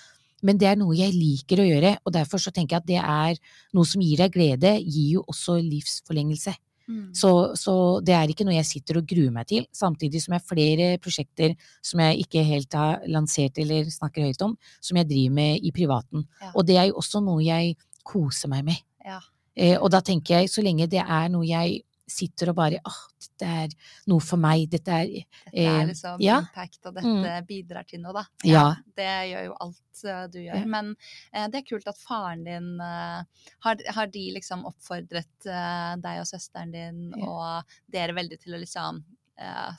[0.43, 3.01] Men det er noe jeg liker å gjøre, og derfor så tenker jeg at det
[3.03, 6.57] er noe som gir deg glede, gir jo også livsforlengelse.
[6.91, 7.11] Mm.
[7.17, 7.75] Så, så
[8.05, 10.89] det er ikke noe jeg sitter og gruer meg til, samtidig som jeg har flere
[11.03, 11.55] prosjekter
[11.87, 15.73] som jeg ikke helt har lansert eller snakker høyt om, som jeg driver med i
[15.75, 16.27] privaten.
[16.43, 16.55] Ja.
[16.55, 17.77] Og det er jo også noe jeg
[18.07, 18.83] koser meg med.
[19.07, 19.21] Ja.
[19.57, 22.99] Eh, og da tenker jeg, så lenge det er noe jeg sitter og bare åh,
[23.21, 23.75] dette er
[24.11, 26.39] noe for meg, dette er Dette eh, er liksom ja.
[26.43, 28.25] impact, og dette bidrar til noe, da.
[28.49, 28.65] Ja.
[28.97, 30.59] Det gjør jo alt eh, du gjør.
[30.61, 30.71] Ja.
[30.77, 30.91] Men
[31.33, 36.23] eh, det er kult at faren din eh, har, har de liksom oppfordret eh, deg
[36.25, 37.29] og søsteren din Ja.
[37.31, 39.03] og dere veldig til å liksom
[39.41, 39.71] eh,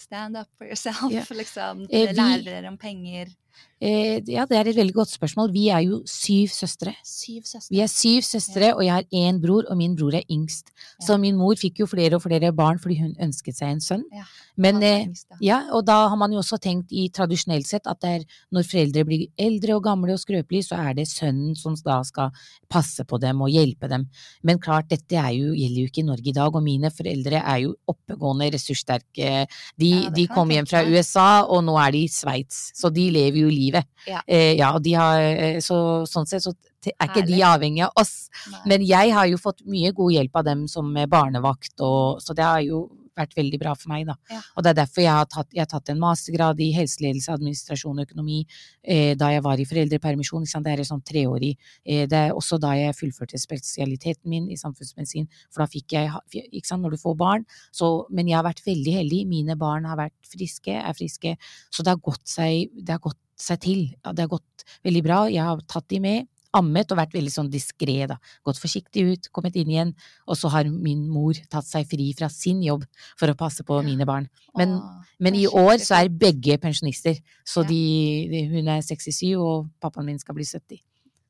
[0.00, 1.24] stand up for yourself, Ja.
[1.36, 1.86] liksom.
[1.90, 3.32] Eh, Lære dere om penger.
[3.82, 5.50] Eh, Ja, det er et veldig godt spørsmål.
[5.52, 6.94] Vi er jo syv søstre.
[7.04, 7.70] Syv søstre.
[7.74, 10.70] Vi er syv søstre, og jeg har én bror, og min bror er yngst.
[10.70, 11.06] Ja.
[11.06, 14.04] Så min mor fikk jo flere og flere barn fordi hun ønsket seg en sønn.
[14.12, 14.24] Ja,
[14.56, 15.40] Men eh, yngst, ja.
[15.48, 18.68] ja, og da har man jo også tenkt i tradisjonelt sett at det er når
[18.68, 22.30] foreldre blir eldre og gamle og skrøpelige, så er det sønnen som da skal
[22.70, 24.06] passe på dem og hjelpe dem.
[24.42, 27.40] Men klart, dette er jo, gjelder jo ikke i Norge i dag, og mine foreldre
[27.40, 29.46] er jo oppegående, ressurssterke.
[29.80, 30.82] De, Ja, de kom hjem fra.
[30.88, 33.71] USA, og nå er de i Sveits, så de lever jo livet.
[34.08, 34.22] Ja.
[34.26, 36.54] Eh, ja, og de har, eh, så sånn sett så
[36.90, 38.28] er ikke de avhengig av oss.
[38.50, 38.62] Nei.
[38.72, 42.34] Men jeg har jo fått mye god hjelp av dem som er barnevakt, og, så
[42.34, 44.16] det har jo vært veldig bra for meg, da.
[44.32, 44.40] Ja.
[44.56, 48.00] Og det er derfor jeg har tatt, jeg har tatt en mastergrad i helseledelse, administrasjon
[48.00, 50.46] og økonomi eh, da jeg var i foreldrepermisjon.
[50.64, 51.52] Det er sånn treårig.
[51.84, 56.10] Eh, det er også da jeg fullførte spesialiteten min i samfunnsmedisin, for da fikk jeg
[56.52, 57.44] Ikke sant, når du får barn.
[57.74, 59.20] Så, men jeg har vært veldig heldig.
[59.28, 61.36] Mine barn har vært friske, er friske,
[61.70, 63.80] så det har gått seg, det har gått seg til.
[64.04, 65.24] Ja, det har gått veldig bra.
[65.32, 68.18] Jeg har tatt de med ammet og vært veldig sånn diskré, da.
[68.44, 69.94] Gått forsiktig ut, kommet inn igjen,
[70.28, 72.84] og så har min mor tatt seg fri fra sin jobb
[73.16, 74.28] for å passe på mine barn.
[74.60, 77.68] Men, Åh, men i år så er begge pensjonister, så Ja.
[77.72, 80.82] de, hun er 67 og pappaen min skal bli 70.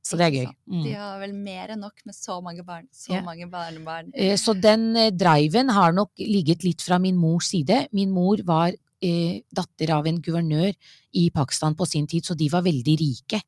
[0.02, 0.46] Så det er gøy.
[0.66, 0.82] Mm.
[0.82, 3.22] De har vel mer enn nok med så mange barn, så Ja.
[3.22, 4.10] mange barnebarn.
[4.16, 7.86] Eh, Så den eh, driven har nok ligget litt fra min mors side.
[7.92, 10.72] Min mor var datter av en guvernør
[11.18, 13.40] i Pakistan på sin tid, så de var veldig rike.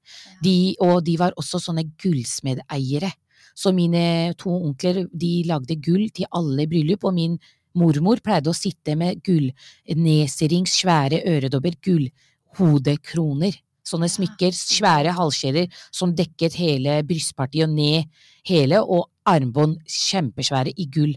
[0.42, 3.12] De, og de var også sånne gullsmedeiere.
[3.54, 7.38] Så mine to onkler de lagde gull til alle bryllup, og min
[7.78, 9.50] mormor pleide å sitte med gull,
[9.94, 13.54] neserings, svære øredobber, gullhodekroner.
[13.84, 18.08] Sånne smykker, svære halskjeder som dekket hele brystpartiet og ned
[18.48, 21.14] hele, og armbånd kjempesvære i gull.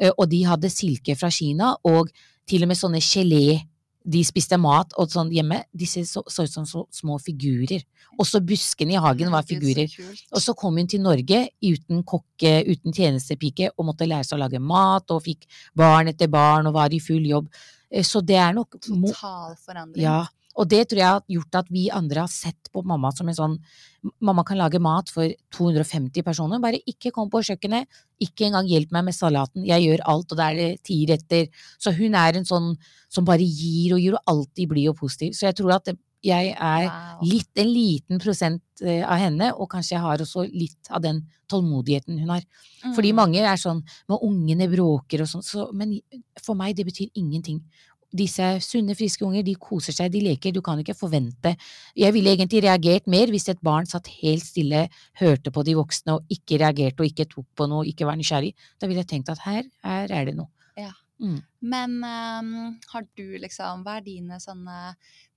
[0.00, 2.10] Eh, Og de hadde silke fra Kina, og
[2.48, 3.60] til og med sånne gelé.
[4.04, 5.64] De spiste mat og sånn hjemme.
[5.76, 7.82] De så, så ut som så, små figurer.
[8.20, 9.92] Også buskene i hagen var figurer.
[10.32, 14.42] Og så kom hun til Norge uten kokke, uten tjenestepike, og måtte lære seg å
[14.44, 15.44] lage mat, og fikk
[15.76, 17.48] barn etter barn, og var i full jobb.
[17.90, 20.02] Eh, Så det er nok Total forandring.
[20.02, 23.28] ja, og det tror jeg har gjort at vi andre har sett på mamma som
[23.30, 23.58] en sånn
[24.24, 27.84] Mamma kan lage mat for 250 personer, bare ikke kom på kjøkkenet,
[28.24, 31.50] ikke engang hjelp meg med salaten, jeg gjør alt, og da er det ti retter.
[31.76, 32.70] Så hun er en sånn
[33.12, 35.34] som bare gir og gir, og alltid blid og positiv.
[35.36, 35.92] Så jeg tror at
[36.24, 36.88] jeg er
[37.24, 41.22] litt, en liten prosent eh, av henne, og kanskje jeg har også litt av den
[41.50, 42.42] tålmodigheten hun har.
[42.94, 43.16] Fordi Mm.
[43.16, 45.98] mange er sånn med ungene bråker og sånn, så, men
[46.40, 47.60] for meg det betyr ingenting.
[48.10, 51.54] Disse sunne, friske unger, de koser seg, de leker, du kan ikke forvente.
[51.98, 54.86] Jeg ville egentlig reagert mer hvis et barn satt helt stille,
[55.20, 58.54] hørte på de voksne og ikke reagerte og ikke tok på noe, ikke var nysgjerrig.
[58.80, 60.50] Da ville jeg tenkt at her, her er det noe.
[61.60, 62.52] Men um,
[62.92, 64.78] har du liksom Hva er dine sånne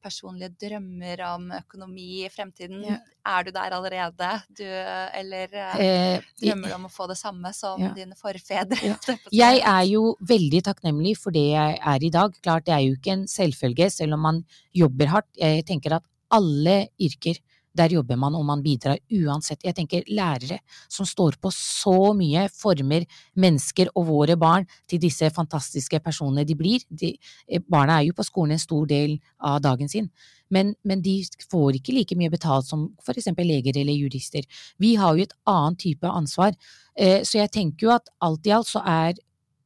[0.03, 2.83] personlige drømmer om økonomi i fremtiden?
[2.85, 2.97] Ja.
[3.25, 4.29] Er du der allerede?
[4.51, 7.93] Du, eller eh, Eh, drømmer du om å få det samme som Ja.
[7.95, 8.77] dine forfedre?
[8.83, 8.97] Ja.
[9.31, 12.35] jeg er jo veldig takknemlig for det jeg er i dag.
[12.43, 14.43] Klart det er jo ikke en selvfølge, selv om man
[14.75, 15.31] jobber hardt.
[15.39, 17.39] Jeg tenker at alle yrker,
[17.73, 19.63] der jobber man og man bidrar uansett.
[19.65, 20.59] Jeg tenker lærere
[20.91, 23.05] som står på så mye, former
[23.39, 26.85] mennesker og våre barn til disse fantastiske personene de blir.
[26.89, 27.15] De,
[27.47, 30.09] eh, barna er jo på skolen en stor del av dagen sin.
[30.53, 34.45] Men, men de får ikke like mye betalt som for eksempel leger eller jurister.
[34.77, 36.53] Vi har jo et annet type ansvar.
[36.95, 39.17] Eh, Så jeg tenker jo at alt i alt så er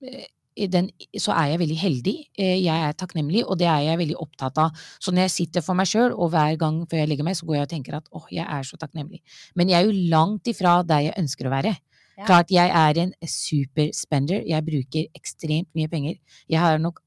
[0.01, 0.27] eh,
[0.73, 0.89] den,
[1.21, 4.57] så er jeg veldig heldig, Eh, jeg er takknemlig, og det er jeg veldig opptatt
[4.61, 4.75] av.
[5.01, 7.47] Så når jeg sitter for meg sjøl, og hver gang før jeg legger meg, så
[7.47, 9.21] går jeg og tenker at åh, jeg er så takknemlig.
[9.55, 11.73] Men jeg er jo langt ifra der jeg ønsker å være.
[12.17, 12.25] Ja.
[12.25, 16.17] Klart jeg er en superspender, jeg bruker ekstremt mye penger.
[16.49, 17.01] Jeg har nok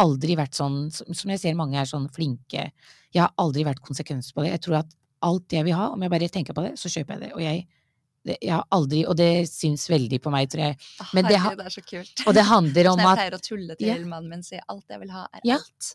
[0.00, 2.70] aldri vært sånn, som jeg ser mange er sånn flinke,
[3.12, 4.54] jeg har aldri vært konsekvens på det.
[4.54, 7.14] Jeg tror at alt jeg vil ha, om jeg bare tenker på det, så kjøper
[7.14, 7.32] jeg det.
[7.36, 7.66] Og jeg,
[8.24, 10.76] jeg har aldri, og det syns veldig på meg, tror jeg.
[11.16, 12.22] Men det det er så kult.
[12.26, 13.96] Og det handler om Så jeg at pleier å tulle til Ja.
[14.06, 15.54] mannen min og si alt jeg vil ha, er Ja.
[15.58, 15.94] alt.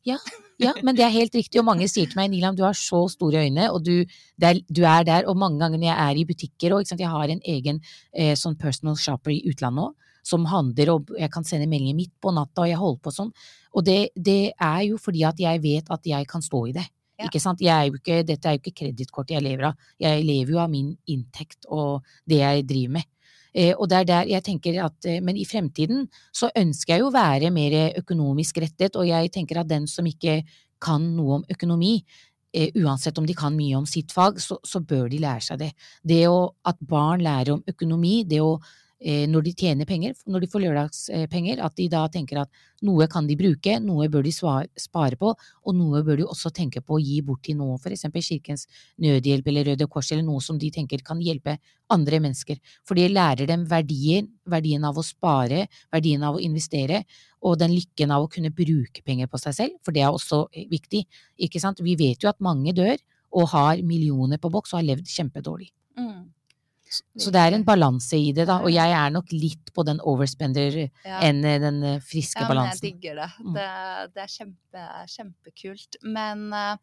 [0.59, 3.07] Ja, men det er helt riktig, og mange sier til meg, Nilam, du har så
[3.09, 4.03] store øyne, og du,
[4.37, 7.07] det er, du er der, og mange ganger når jeg er i butikker, og jeg
[7.09, 7.81] har en egen
[8.13, 12.11] eh, sånn personal shopper i utlandet òg, som handler, og jeg kan sende meldinger midt
[12.19, 13.31] på natta, og jeg holder på sånn,
[13.73, 16.87] og det, det er jo fordi at jeg vet at jeg kan stå i det.
[17.17, 17.27] Ja.
[17.27, 17.61] Ikke sant?
[17.65, 20.91] Er ikke, dette er jo ikke kredittkortet jeg lever av, jeg lever jo av min
[21.09, 23.09] inntekt og det jeg driver med.
[23.57, 27.01] Eh, og det er der jeg tenker at, eh, men i fremtiden så ønsker jeg
[27.01, 30.43] jo å være mer økonomisk rettet, og jeg tenker at den som ikke
[30.83, 32.03] kan noe om økonomi,
[32.53, 35.63] eh, uansett om de kan mye om sitt fag, så, så bør de lære seg
[35.63, 35.71] det.
[36.05, 38.59] Det å, at barn lærer om økonomi, det å
[38.97, 43.27] når de tjener penger, når de får lørdagspenger, at de da tenker at noe kan
[43.29, 47.01] de bruke, noe bør de spare på, og noe bør de også tenke på å
[47.01, 48.65] gi bort til noe, eksempel Kirkens
[48.97, 51.59] Nødhjelp eller Røde Kors, eller noe som de tenker kan hjelpe
[51.93, 52.57] andre mennesker.
[52.87, 57.03] For det lærer dem verdien, verdien av å spare, verdien av å investere,
[57.45, 60.47] og den lykken av å kunne bruke penger på seg selv, for det er også
[60.51, 61.03] eh, viktig,
[61.47, 61.85] ikke sant.
[61.85, 62.97] Vi vet jo at mange dør
[63.37, 65.69] og har millioner på boks og har levd kjempedårlig.
[65.99, 66.25] Mm.
[67.17, 69.99] Så det er en balanse i det, da, og jeg er nok litt på den
[69.99, 71.19] overspender Ja.
[71.27, 73.29] enn eh, den eh, friske Ja, men jeg digger det.
[73.43, 73.53] Mm.
[73.57, 73.69] Det,
[74.15, 74.83] det er kjempe,
[75.15, 75.97] kjempekult.
[76.03, 76.75] Men eh,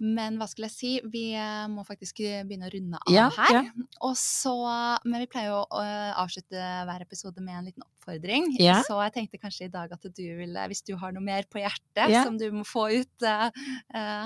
[0.00, 1.22] Men hva skulle jeg si, vi
[1.68, 3.58] må faktisk begynne å runde av Ja, her.
[3.58, 3.84] ja.
[4.08, 4.54] Og så,
[5.04, 5.66] men vi pleier å
[6.22, 6.56] avslutte
[6.88, 8.46] hver episode med en liten oppfordring.
[8.56, 8.78] Ja.
[8.86, 11.60] Så jeg tenkte kanskje i dag at du ville, hvis du har noe mer på
[11.60, 12.24] hjertet Ja.
[12.24, 13.50] som du må få ut eh,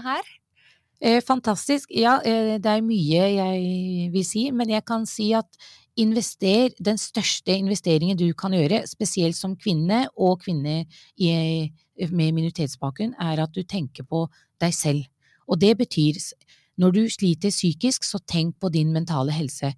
[0.07, 0.23] her.
[1.05, 1.91] Eh, fantastisk.
[1.93, 5.59] Ja, eh, det er mye jeg vil si, men jeg kan si at
[6.01, 10.87] invester den største investeringen du kan gjøre, spesielt som kvinne og kvinne
[11.21, 11.29] i,
[12.09, 14.25] med minoritetsbakgrunn, er at du tenker på
[14.61, 15.05] deg selv.
[15.47, 16.17] Og det betyr,
[16.81, 19.75] når du sliter psykisk, så tenk på din mentale helse.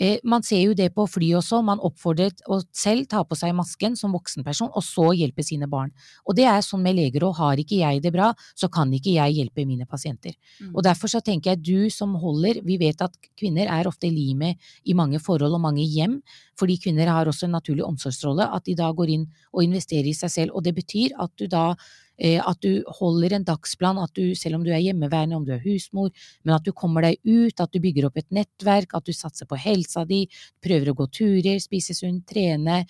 [0.00, 3.54] Eh, man ser jo det på fly også, man oppfordrer å selv ta på seg
[3.58, 5.90] masken som voksenperson, og så hjelpe sine barn.
[6.24, 9.16] Og det er sånn med leger òg, har ikke jeg det bra, så kan ikke
[9.16, 10.36] jeg hjelpe mine pasienter.
[10.62, 10.72] Mm.
[10.76, 14.58] Og derfor så tenker jeg du som holder, vi vet at kvinner er ofte limet
[14.86, 16.20] i mange forhold og mange hjem,
[16.58, 20.16] fordi kvinner har også en naturlig omsorgsrolle, at de da går inn og investerer i
[20.16, 20.54] seg selv.
[20.54, 21.72] Og det betyr at du da
[22.18, 25.62] at du holder en dagsplan, at du, selv om du er hjemmeværende, om du er
[25.62, 26.10] husmor,
[26.42, 29.46] men at du kommer deg ut, at du bygger opp et nettverk, at du satser
[29.46, 30.24] på helsa di,
[30.64, 32.82] prøver å gå turer, spise sunt, trene,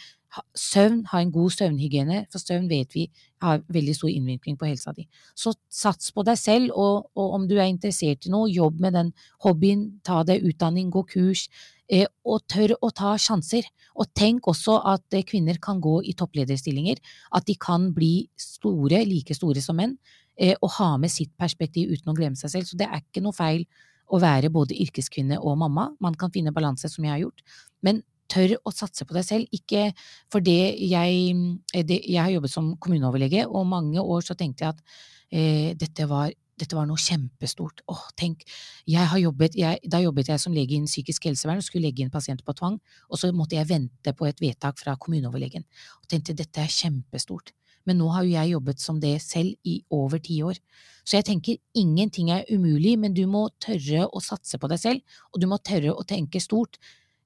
[0.56, 3.06] søvn, ha en god søvnhygiene, for søvn vet vi
[3.42, 5.06] har veldig stor innvirkning på helsa di.
[5.36, 8.96] Så sats på deg selv, og, og om du er interessert i noe, jobb med
[8.98, 9.12] den
[9.44, 11.77] hobbyen, ta deg utdanning, gå kurs, eh,
[12.28, 13.66] og tør å ta sjanser.
[13.98, 17.00] Og tenk også at eh, kvinner kan gå i topplederstillinger,
[17.34, 19.96] at de kan bli store, like store som menn,
[20.38, 22.68] eh, og ha med sitt perspektiv uten å glemme seg selv.
[22.68, 23.64] Så det er ikke noe feil
[24.08, 27.42] å være både yrkeskvinne og mamma, man kan finne balanse som jeg har gjort,
[27.84, 29.88] men tør å satse på deg selv, ikke
[30.32, 31.32] for det jeg,
[31.74, 34.98] eh, det, jeg har jobbet som kommuneoverlege, og mange år så tenkte jeg at
[35.32, 37.82] eh, dette var dette var noe kjempestort.
[37.90, 38.44] Åh, tenk,
[38.88, 42.12] jeg jobbet, jeg, da jobbet jeg som lege innen psykisk helsevern og skulle legge inn
[42.14, 45.66] pasienter på tvang, og så måtte jeg vente på et vedtak fra kommuneoverlegen.
[46.02, 47.54] Og tenkte dette er kjempestort.
[47.88, 50.58] Men nå har jo jeg jobbet som det selv i over ti år.
[51.08, 55.18] Så jeg tenker ingenting er umulig, men du må tørre å satse på deg selv,
[55.32, 56.76] og du må tørre å tenke stort.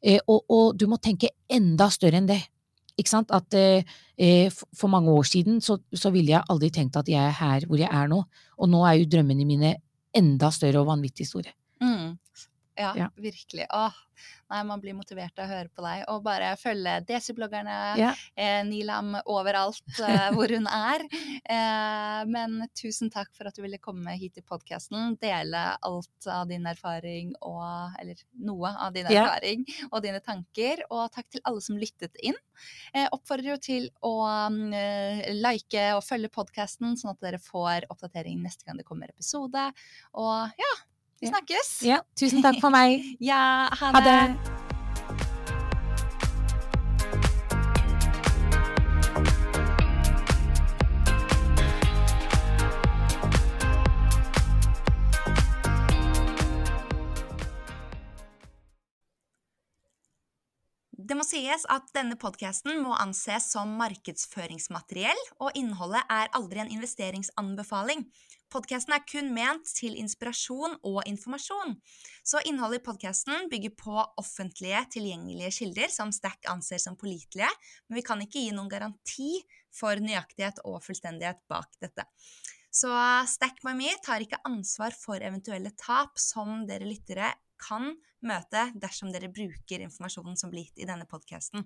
[0.03, 2.39] Eh, og, og du må tenke enda større enn det.
[3.01, 3.33] Ikke sant?
[3.35, 3.89] At eh,
[4.19, 7.67] eh, for mange år siden så, så ville jeg aldri tenkt at jeg er her
[7.69, 8.23] hvor jeg er nå,
[8.59, 9.77] og nå er jo drømmene mine
[10.17, 11.55] enda større og vanvittig store.
[11.83, 12.19] Mm.
[12.77, 13.09] Ja, Ja.
[13.17, 13.67] virkelig.
[13.71, 13.93] Åh,
[14.51, 16.05] nei, man blir motivert av å høre på deg.
[16.09, 18.15] Og bare følge Desi-bloggerne, Ja.
[18.37, 21.05] eh, Nilam overalt eh, hvor hun er.
[21.45, 26.49] Eh, men tusen takk for at du ville komme hit til podkasten, dele alt av
[26.49, 29.25] din erfaring og Eller noe av din Ja.
[29.27, 30.83] erfaring og dine tanker.
[30.91, 32.35] Og takk til alle som lyttet inn.
[32.95, 34.15] Eh, oppfordrer jo til å
[34.51, 39.09] mm, eh, like og følge podkasten, sånn at dere får oppdatering neste gang det kommer
[39.11, 39.73] episode.
[40.15, 40.73] Og ja,
[41.23, 41.69] vi snakkes!
[41.87, 42.03] ja.
[42.19, 42.99] Tusen takk for meg.
[43.31, 44.19] Ja, ha Ha det!
[44.35, 44.59] det.
[61.13, 66.71] Det må sies at denne podkasten må anses som markedsføringsmateriell, og innholdet er aldri en
[66.73, 68.07] investeringsanbefaling.
[68.53, 71.73] Podkasten er kun ment til inspirasjon og informasjon.
[72.21, 77.49] Så innholdet i podkasten bygger på offentlige, tilgjengelige kilder som Stack anser som pålitelige,
[77.89, 79.31] men vi kan ikke gi noen garanti
[79.73, 82.05] for nøyaktighet og fullstendighet bak dette.
[82.69, 82.93] Så
[83.33, 87.33] Stack by me tar ikke ansvar for eventuelle tap som dere lyttere
[87.63, 91.65] kan møte dersom dere bruker informasjonen som blir gitt i denne podkasten.